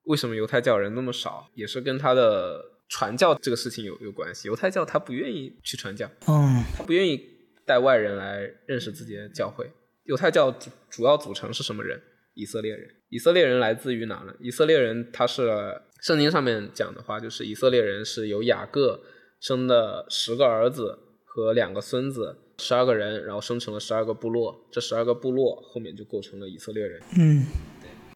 [0.05, 2.59] 为什么犹太教人那么少，也是跟他的
[2.89, 4.49] 传教这个事情有有关系。
[4.49, 7.21] 犹太教他不愿意去传教，嗯他不愿意
[7.67, 9.71] 带外人来认识自己的教会。
[10.05, 12.01] 犹太教主主要组成是什么人？
[12.33, 12.89] 以色列人。
[13.11, 14.35] 以色列人来自于哪呢？
[14.41, 19.03] 以色列人他是圣经上面讲的话，就是以色列人是由雅各
[19.39, 20.99] 生的十个儿子
[21.29, 24.59] 和两个孙子，十二个人，然后生成了十二个部落。
[24.73, 27.01] 这十二个部落后面就构成了以色列人。
[27.19, 27.45] 嗯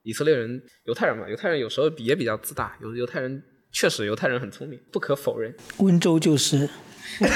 [0.02, 3.40] 以色列人，犹太人嘛，犹太人有时候也比较自大，有犹太人
[3.70, 5.54] 确实犹太人很聪明，不可否认。
[5.78, 6.68] 温州就是。
[7.18, 7.28] 怎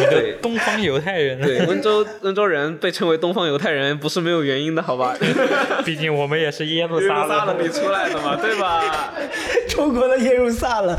[0.00, 1.46] 么对就东方犹太人呢？
[1.46, 5.14] 对，温州温州人被称为东方犹太人，不是没有原因的，好吧？
[5.84, 9.12] 毕竟我们也是耶路撒撒冷里出来的嘛，对吧？
[9.68, 10.96] 中国的耶路撒冷，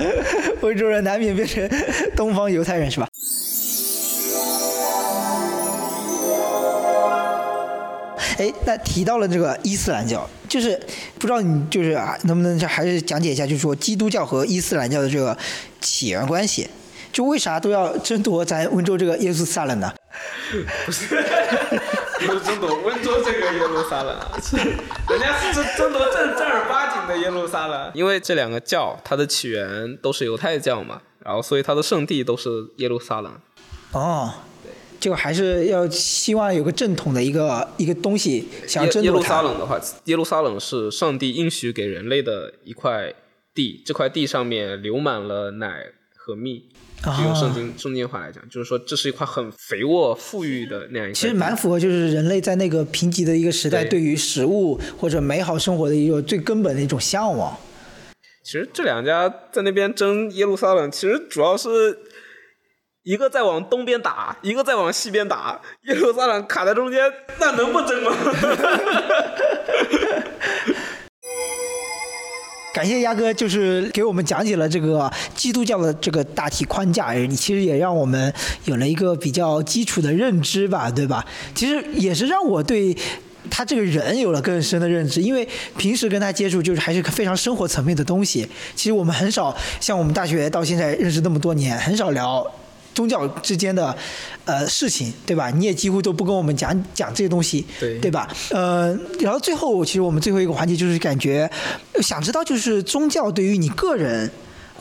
[0.61, 1.67] 温州人难免变成
[2.15, 3.07] 东方犹太人是吧？
[8.37, 10.79] 哎，那提到了这个伊斯兰教，就是
[11.19, 15.37] 不知道你就是啊，能不能还是讲解一下，就是说基督教和伊斯兰教的这个
[15.81, 16.69] 起源关系，
[17.11, 19.93] 就为啥都要争夺咱温州这个耶路撒冷呢？
[20.85, 21.05] 不是
[22.19, 24.15] 不是争夺温州这个耶路撒冷
[25.09, 27.91] 人家是争夺正正儿八经的耶路撒冷。
[27.95, 33.33] 因为这两个教它的起源都是犹太教嘛，然后所以它的圣地都是耶路撒冷。
[33.91, 34.33] 哦，
[35.03, 39.41] 就还是要希望有个正统的一个一个东西，想要争夺耶耶路撒。
[39.41, 43.13] 冷的话，耶路撒冷是上帝应许给人类的一块
[43.53, 46.69] 地，这块地上面流满了奶和蜜。
[47.03, 51.13] 就用圣经圣经话来讲，就是说这是一块很肥沃、富裕的那样一块。
[51.13, 57.57] 其实蛮符合，就是人类在那个贫瘠的一个时代，对对于食物或者美好生活的一个最根本的一种向往。
[58.41, 61.99] 其实这两家在那边争耶路撒冷，其实主要是
[63.03, 67.01] 一个在往东边打，一个在往西边打，耶路撒冷卡在中间，
[67.37, 68.15] 那能不争吗？
[72.73, 78.33] 感谢鸭哥，就是给我们讲解了这个基督教的这个大体框架，你其实也让我们
[78.65, 81.25] 有了一个比较基础的认知吧，对吧？
[81.53, 82.95] 其实也是让我对。
[83.51, 85.45] 他这个人有了更深的认知，因为
[85.77, 88.47] 平时跟他接触就是还是非常生活层面的东西。
[88.73, 92.49] 其实我们很少像我们大学到现在认识那么多年，很少聊
[92.93, 93.95] 宗教之间的
[94.45, 95.49] 呃事情，对吧？
[95.49, 98.27] 你也几乎都不跟我们讲讲这些东西，对对吧？
[98.51, 101.49] 呃，然后最后其实我们最后一个环节就是感觉
[102.01, 104.29] 想知道就是宗教对于你个人。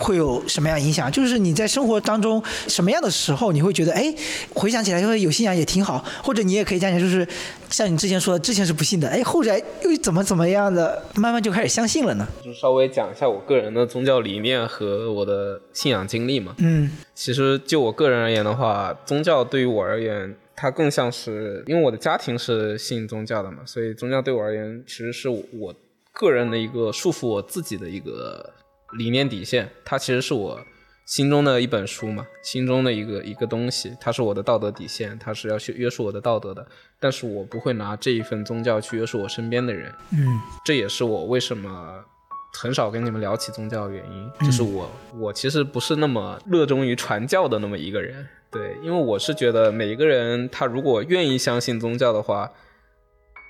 [0.03, 1.11] 会有什么样影响？
[1.13, 4.13] 就是你在生活当中什么样的时候，你会觉得哎，
[4.53, 7.27] 回想起来说有信仰也挺好，或者你也可以讲讲，就是
[7.71, 12.27] 像你之前说的，之前是不信的，哎，后来又怎么怎么样的，慢慢就开始相信了呢？
[12.45, 16.57] 就稍微讲一下我个人的宗教理念和我的信仰经历嘛。
[16.59, 25.73] 嗯，其实就我个人而言的话，宗教对于我而言，它更像是因为我的家庭是信宗教的嘛，所以宗教对我而言，其实是我
[26.13, 28.53] 个人的一个束缚我自己的一个。
[28.93, 30.61] 理念底线，它其实是我
[31.07, 36.67] 心中的一本书嘛，心中的一个一个东西，它是我的道德底线，它是要去约束我的道德的。
[37.01, 39.93] 但是我不会拿这一份宗教去约束我身边的人。
[40.13, 42.05] 嗯，这也是我为什么
[42.61, 48.27] 很少跟你们聊起宗教的原因，就是我我其实不是那么热衷于传教的那么一个人。
[48.51, 52.51] 对，因为我是觉得每一个人他如果愿意相信宗教的话。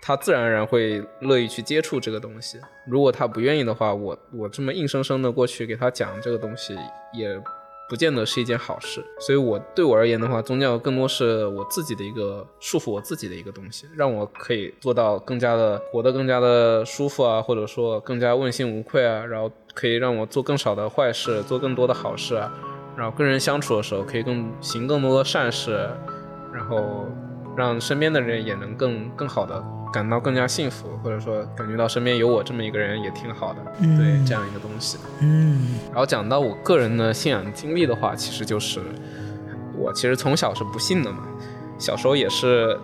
[0.05, 2.59] 他自然而然会乐意去接触这个东西。
[2.89, 6.75] 如果他不愿意的话，我我这么硬生生的过去给他讲这个东西，
[7.15, 7.41] 也
[7.89, 9.01] 不见得是一件好事。
[9.21, 22.53] 所以，我对我而言的话，宗教更多是我自己的一个束缚，我自己的一个东西，让我可以做到更加的活得更加的舒服啊，或者说更加问心无愧啊，然后可以让我做更少的坏事，做更多的好事啊，
[22.97, 25.89] 然后跟人相处的时候可以更行更多的善事，
[26.53, 27.07] 然后
[27.57, 29.63] 让身边的人也能更更好的。
[29.93, 34.97] 感到更加幸福，或者说感觉到身边有我这么一个人也挺好的，对这样一个东西。
[35.21, 38.81] 嗯，然后讲到我个人的信仰经历的话，其实就是
[39.77, 41.19] 我其实从小是不信的嘛，
[41.79, 42.75] 小时候也是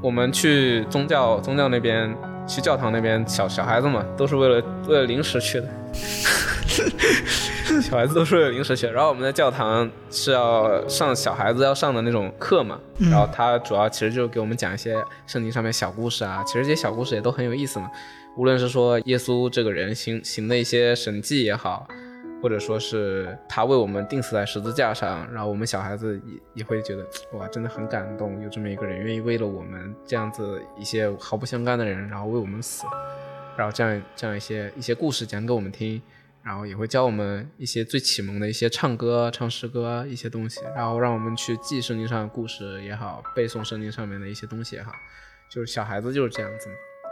[0.00, 2.12] 我们去宗教宗教那边
[2.44, 5.68] 去教堂那边，小小孩子嘛都是为了为了零食去的。
[7.82, 17.90] 小孩子都说有零食学，然后我们在教堂是要上小孩子要上的那种课嘛，然后他主要其实就给我们讲一些圣经上面小故事啊，其实这些小故事也都很有意思嘛。
[18.36, 21.86] 无论是说耶稣这个人行行的一些神迹也好，
[22.42, 32.84] 或者说是他为我们钉死在十字架上，然后我们小孩子也也会觉得哇，真的很感动，有这么一个人愿意为了我们这样子一些毫不相干的人，然后为我们死，
[33.56, 36.00] 然后这样这样一些一些故事讲给我们听。
[36.44, 44.92] 然后也会教我们一些最启蒙的一些唱歌、唱诗歌一些东西，然后让我们去记圣经上的故事也好，背诵圣经上面的一些东西也好，
[45.50, 46.68] 就是小孩子就是这样子。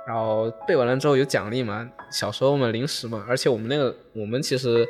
[0.07, 4.85] 然后背完了之后有奖励嘛，小时候嘛零食嘛，而且我们那个我们其实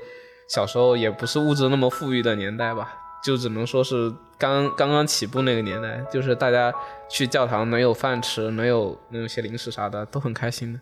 [0.49, 6.73] 小时候也不是物质那么富裕的年代吧，就只能说是刚刚刚起步那个年代，就是大家
[7.11, 10.81] 去教堂能有饭吃，能有能有些零食啥的，都很开心的。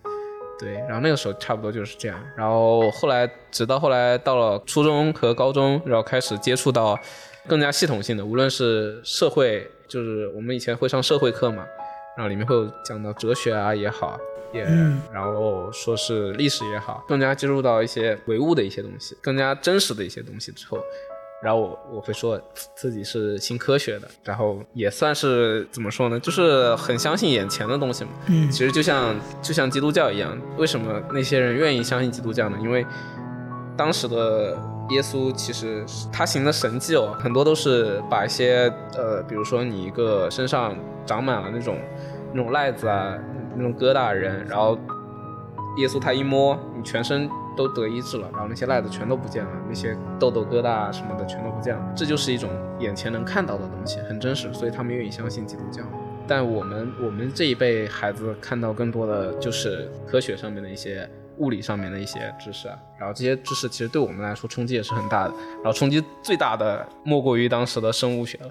[0.59, 6.98] 对，然后那个时候差不多就是这样，然后后来直到后来到了初中和高中，然后开始接触到
[7.47, 11.64] 更加系统性的，无论是社会，就是我们以前会上社会课嘛，
[12.16, 14.18] 然后里面会有讲到哲学啊也好，
[14.52, 14.64] 也
[15.12, 20.78] 然后说是历史也好，更加接触到一些唯物的一些东西，更加真实的一些东西之后。
[21.40, 22.40] 然后我我会说
[22.74, 28.10] 自己是信科学的，然后也算是怎么说呢，就是很相信眼前的东西嘛。
[28.27, 32.59] 嗯，其实就像就像基督教一样，为什么那些人愿意相信基督教呢？
[32.60, 32.85] 因为
[33.77, 34.59] 当时的
[34.90, 41.78] 耶稣其实他行的神迹哦，很多都是把一些呃，比如说你一个身上长满了那种
[42.32, 43.16] 那种癞子啊，
[43.56, 44.77] 那种疙瘩的人，然后
[45.77, 47.31] 耶稣他一摸你全身。
[47.59, 51.93] 都得医治了，然后那些赖子全都不见了，那些痘痘疙瘩什么的全都不见了。
[51.97, 52.48] 这就是一种
[52.78, 55.82] 眼前能看到的东西，很真实，所以他们愿意相信基督教。
[56.28, 61.09] 但我们我们这一辈孩子看到更多的就是科学上面的一些
[61.39, 65.35] 物理上面的一些知识啊，然后这些知识其实对我们来说冲击也是很大的。
[65.56, 68.51] 然后冲击最大的莫过于当时的生物学了，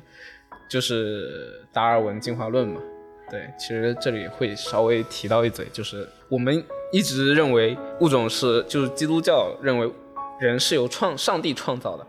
[0.70, 2.82] 就是达尔文进化论嘛。
[3.30, 9.92] 对，其实这里会稍微提到一嘴，就是我们一直认为物种是，就是基督教认为
[10.40, 12.06] 人是由创上帝创造的，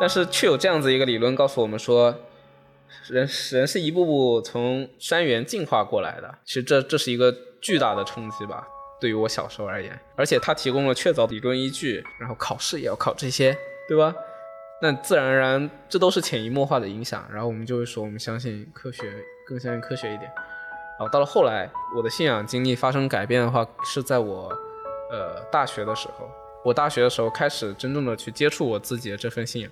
[0.00, 2.14] 但是却有这样子一个理论告诉我们说，
[3.08, 6.38] 人人是一步步从山原进化过来的。
[6.44, 8.66] 其实这这是一个巨大的冲击吧，
[9.00, 13.56] 对于我小时候而言，而且它提供了确凿理论依据，然后考试也要考这些，
[13.88, 14.14] 对吧？
[14.80, 19.02] 那自然而然，这都是潜移默化的影响，然后我们就会说，我们相信科学。
[19.48, 20.30] 更相信科学一点，
[20.98, 24.48] 然后到了后来，我的信仰经历发生改变的话，是在我
[25.10, 26.28] 呃大学的时候。
[26.64, 29.70] 我大学的时候开始真正的去接触我自己的这份信仰。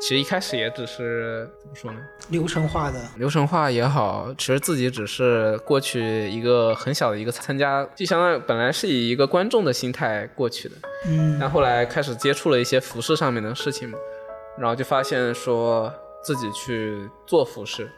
[0.00, 1.98] 其实一开始也只是怎么说呢？
[2.28, 10.76] 流程化的，流程化也好，其实自己只是过去一个很小的一个参加，就相当于本来是以一个观众的心态过去的。
[11.08, 11.38] 嗯。
[11.40, 13.98] 但后来开始接触了一些服饰上面的事情嘛，
[14.58, 15.92] 然后就发现说。
[16.22, 17.88] 自己去做服饰，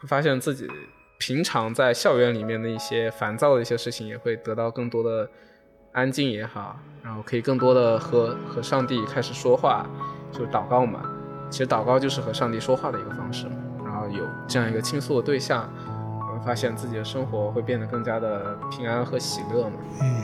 [0.00, 0.66] 会发现自己
[1.26, 5.26] 平常在校园里面的一些烦躁的一些事情，也会得到更多的
[5.92, 9.86] 安静也好，然后可以更多的和和上帝开始说话，
[10.30, 11.00] 就是祷告嘛。
[11.48, 13.56] 其实祷告就是和上帝说话的一个方式嘛。
[13.86, 15.66] 然后有这样一个倾诉的对象，
[16.28, 19.76] 我会发现自己的生活会变得更加的平安和喜乐嘛。
[20.02, 20.22] 嗯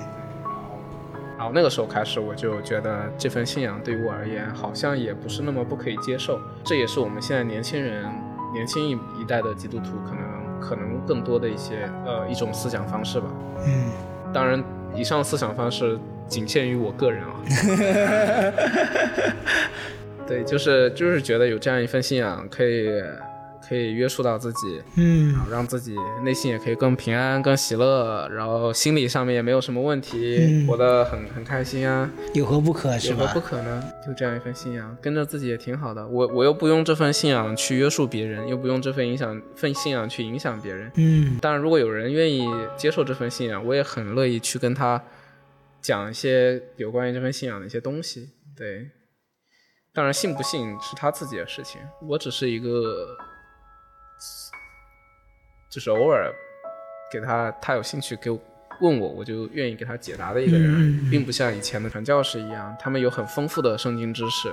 [1.38, 6.38] 然后那个时候开始，我就觉得这份信仰对于我而言，好像也不是那么不可以接受。
[6.62, 8.04] 这也是我们现在年轻人、
[8.52, 10.19] 年轻一一代的基督徒可能
[10.60, 13.26] 可能更多的一些呃一种思想方式吧。
[13.66, 13.90] 嗯，
[14.32, 14.62] 当然，
[14.94, 17.34] 以上思想方式仅限于我个人啊。
[20.28, 22.88] 对，就是就是觉得有这样一份信仰，可以
[23.70, 25.94] 可以约束到自己，嗯然后让自己
[26.24, 32.10] 内心也可以更平安、更喜乐，然后心理上面也没有什么问题，嗯活得很很开心啊。
[32.34, 33.46] 有何不可是吧有何不？
[33.46, 33.80] 可呢？
[34.04, 36.04] 就这样一份信仰，跟着自己也挺好的。
[36.04, 40.90] 我我又不用这份信仰去约束别人，又不用这份影响份信仰去影响别人。
[40.96, 42.44] 嗯当然，如果有人愿意
[42.76, 45.00] 接受这份信仰，我也很乐意去跟他
[45.80, 48.30] 讲一些有关于这份信仰的一些东西。
[48.56, 48.90] 对，
[49.94, 53.06] 当然信不信是他自己的事情，我只是一个，
[55.70, 56.32] 就是偶尔
[57.12, 58.38] 给他他有兴趣给我
[58.80, 64.52] 问我，我就愿意给他解答的一个人并不像以前的传教士一样，他们有很丰富的圣经知识。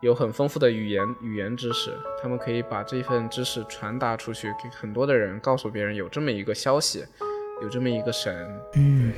[0.00, 7.04] 有很丰富的语言语言知识，他们可以把这份知识传达出去，给很多的人，告诉别人有这么一个消息，
[7.62, 8.34] 有这么一个神。
[8.74, 9.12] 嗯，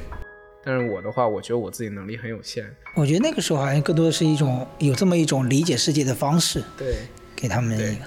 [0.62, 2.70] 但是我的话，我觉得我自己能力很有限。
[2.96, 6.96] 我觉得那个时候好像更多的是一种有这么一种理解世界的方式，对，
[7.34, 8.04] 给他们一个。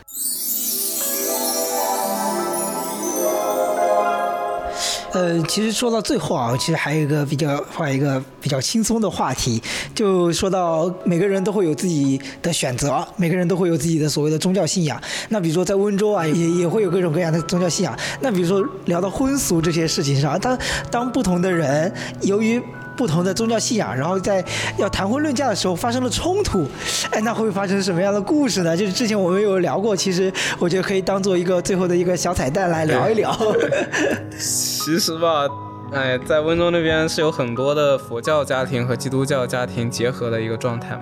[5.17, 9.59] 呃，其实说到最后啊，其实还有一个比较换一个比较轻松的话题，
[9.95, 15.01] 就说到每个人都会有自己的选择，每个人都会有自己的所谓的宗教信仰。
[15.29, 17.97] 那比如说在温州啊，也也会有各种各样的宗教信仰。
[18.21, 20.55] 那比如说聊到婚俗这些事情上，当
[20.91, 21.91] 当不同的人
[22.21, 22.61] 由于
[22.97, 24.43] 不同的宗教信仰，然后在
[24.77, 26.67] 要谈婚论嫁的时候发生了冲突，
[27.11, 28.75] 哎，那会发生什么样的故事呢？
[28.75, 33.37] 就是之前我们有聊过，其实我觉得可以当做一个最后的一个小彩蛋来聊一聊。
[34.37, 35.47] 其实吧，
[35.93, 41.01] 哎，在温州那边是有很多的佛教家庭和基督教家庭结合的一个状态嘛，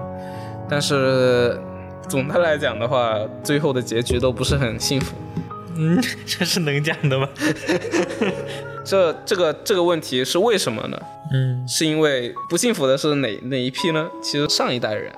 [0.69, 1.57] 但是
[2.09, 5.15] 总的来讲的话，最后的结局都不是很幸福。
[5.77, 7.27] 嗯，这是能讲的吗？
[8.86, 11.02] 这这个这个问题是为什么呢？
[11.34, 14.07] 嗯是因为不幸福的是哪哪一批呢？
[14.22, 15.12] 其实上一代人，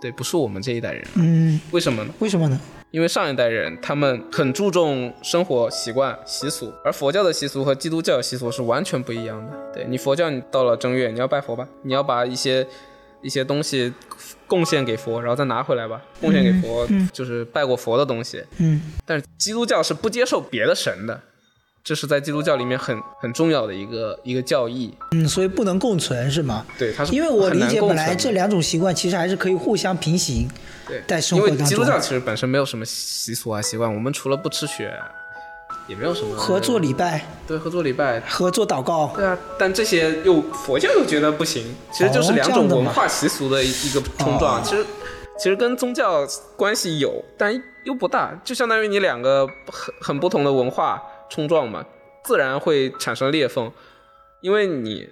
[0.00, 1.06] 对，不是我们这一代人。
[1.14, 2.12] 嗯，为什么呢？
[2.18, 2.58] 为什么呢？
[2.90, 9.52] 因为上一代人他们很注重生活习惯习俗，而佛教的习俗和基督教的习俗是完全不一样的。
[9.72, 12.66] 对你佛教，你到了正月你要拜佛吧，你要把一些
[13.22, 13.92] 一些东西
[14.48, 18.42] 贡献给佛，然后再拿回来吧，贡献给佛、就是拜过佛的东西。
[18.58, 21.20] 嗯但是基督教是不接受别的神的，
[21.82, 24.94] 这是在基督教里面很很重要的一个一个教义。
[25.12, 26.64] 嗯，所以不能共存是吗？
[26.78, 30.48] 对，它是因为我理解本来这两种习惯其实还是可以互相平行，
[30.86, 34.92] 对，在生因为活当中基督教其实本身没有什么习俗啊习惯，我们除了不吃血，
[35.86, 38.20] 也没有什么合作礼拜、对合作礼拜。
[38.20, 39.12] 合作祷告。
[39.16, 44.60] 对啊，但这些又佛教又觉得不行，其实就是哦两种文化习俗的一一个冲撞。
[44.60, 44.84] 哦其实
[45.38, 47.50] 其实跟宗教关系有，但
[47.84, 51.86] 又不大，就相当于你两个很很不同的文化冲撞嘛，
[52.22, 53.72] 自然会产生裂缝，
[54.42, 55.08] 因为你。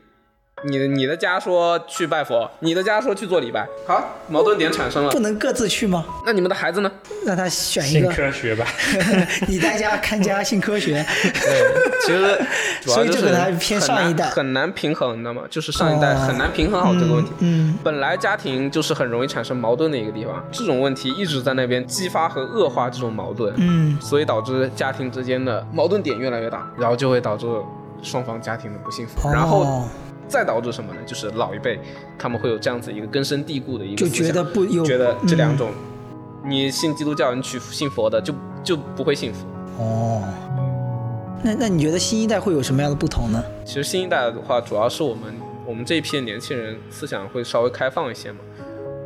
[0.65, 5.21] 你的你的家说去拜佛，你的家说去做礼拜，好，矛盾点产生了不。
[5.21, 6.05] 能各自去吗？
[6.25, 6.91] 那你们的孩子呢？
[7.25, 8.67] 让他选一信个，科学吧。
[9.47, 11.05] 你在家看家信科学。
[11.23, 12.39] 对，其实
[12.83, 15.43] 主要所以就是这个还偏很难上一代很难平衡，你知道吗？
[15.51, 17.33] 就是上一代哦很难平衡好这个问题。
[17.41, 27.47] 嗯本来家庭就是很容易产生矛盾的一个地方，这种问题一直在那边激发和恶化这种矛盾，嗯所以导致家庭之间的矛盾点越来越大，然后就会导致
[28.03, 29.89] 双方家庭的不幸福，哦然后
[30.29, 31.01] 再导致什么呢？
[31.07, 31.79] 就是老一辈
[32.19, 35.71] 他们会有这样子一个根深蒂固的一个就觉得不有觉得这两嗯种，
[36.45, 39.47] 你信基督教，你去信佛的就就不会幸福。
[39.79, 40.23] 哦。
[41.43, 43.43] 那那你觉得新一代会有什么样的不同呢？
[43.65, 45.33] 其实新一代的话，主要是我们
[45.65, 48.39] 我们这一批年轻人思想会稍微开放一些嘛。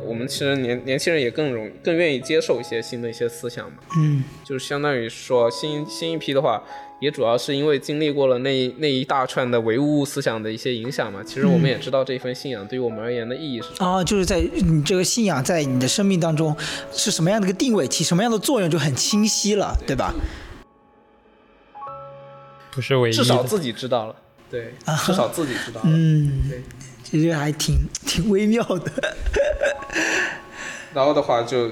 [0.05, 6.61] 我们其实年年轻人也更容更愿意接受一些新的一些思想嘛，嗯就是相当于说新新一批的话，
[7.03, 11.21] 也主要是因为经历过了那那一大串的唯物思想的一些影响嘛。
[11.21, 13.85] 其实我们也知道这份信仰对于我们而言的意义是什么。
[13.85, 16.55] 啊，就是在你这个信仰在你的生命当中
[16.93, 20.13] 是什么样的一个定位，起什么样的作用就很清晰了，对吧？
[22.71, 23.11] 不是唯一。
[23.11, 24.15] 至少自己知道了，
[24.49, 24.73] 对，
[25.05, 25.89] 至少自己知道了。
[25.89, 26.63] 嗯对，
[27.03, 28.89] 其实还挺挺微妙的。
[30.95, 31.71] 然后的话就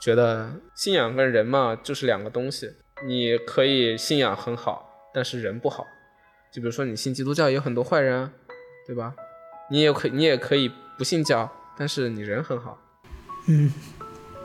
[0.00, 2.70] 觉得信仰跟人嘛就是两个东西，
[3.04, 5.86] 你可以信仰很好，但是人不好。
[6.52, 8.32] 就比如说你信基督教也有很多坏人啊，
[8.86, 9.14] 对吧？
[9.70, 12.78] 你也可你也可以不信教，但是你人很好。
[13.48, 13.72] 嗯，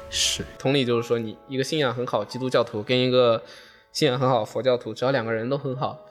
[0.10, 0.44] 是。
[0.60, 3.44] 同理就是说，你一个信仰很好基督教徒跟一个
[3.91, 6.06] 信仰很好佛教徒，只要两个人都很好，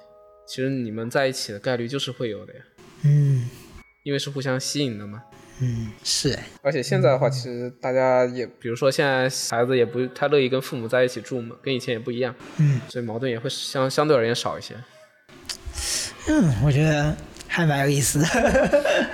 [0.46, 2.60] 其实你们在一起的概率就是会有的呀。
[3.04, 3.48] 嗯
[4.02, 5.22] 因为是互相吸引的嘛。
[5.60, 14.74] 嗯，是哎，而且现在的话，其实大家也，比如说现在孩子也不太乐意跟父母在一起住嘛，跟以前也不一样，嗯所以矛盾也会相相对而言少一些。
[16.26, 17.14] 嗯，我觉得
[17.46, 18.26] 还蛮有意思的。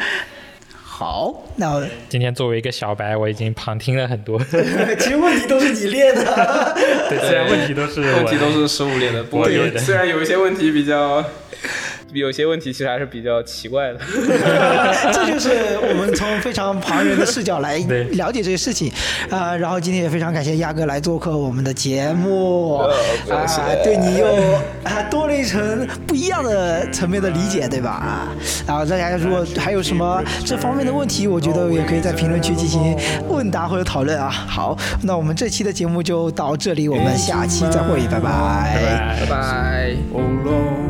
[0.73, 6.23] 好，那我今天作为一个小白，我已经旁听了很多， 其实问题都是你列的。
[7.09, 11.25] 对，虽然问题都是问题都是十五列的，不过有虽然有一些问题比较，
[12.13, 13.99] 有些问题其实还是比较奇怪的。
[15.13, 15.51] 这就是
[15.89, 17.77] 我们从非常旁人的视角来
[18.13, 18.93] 了解这些事情
[19.31, 22.89] 啊、然后今天也非常感谢鸭哥来做客我们的节目啊、
[23.85, 24.27] 对你又
[24.85, 27.91] 啊多了一层不一样的层面的理解，对吧？
[27.91, 28.29] 啊，
[28.67, 32.97] 然后大家如果还有什么这方面的问题，我觉得也可以在评论区进行
[33.29, 34.29] 问答或者讨论啊。
[34.29, 38.31] 好，那我们这期的节目就到这里，我们下期再会，拜拜拜
[38.75, 40.90] 拜拜拜。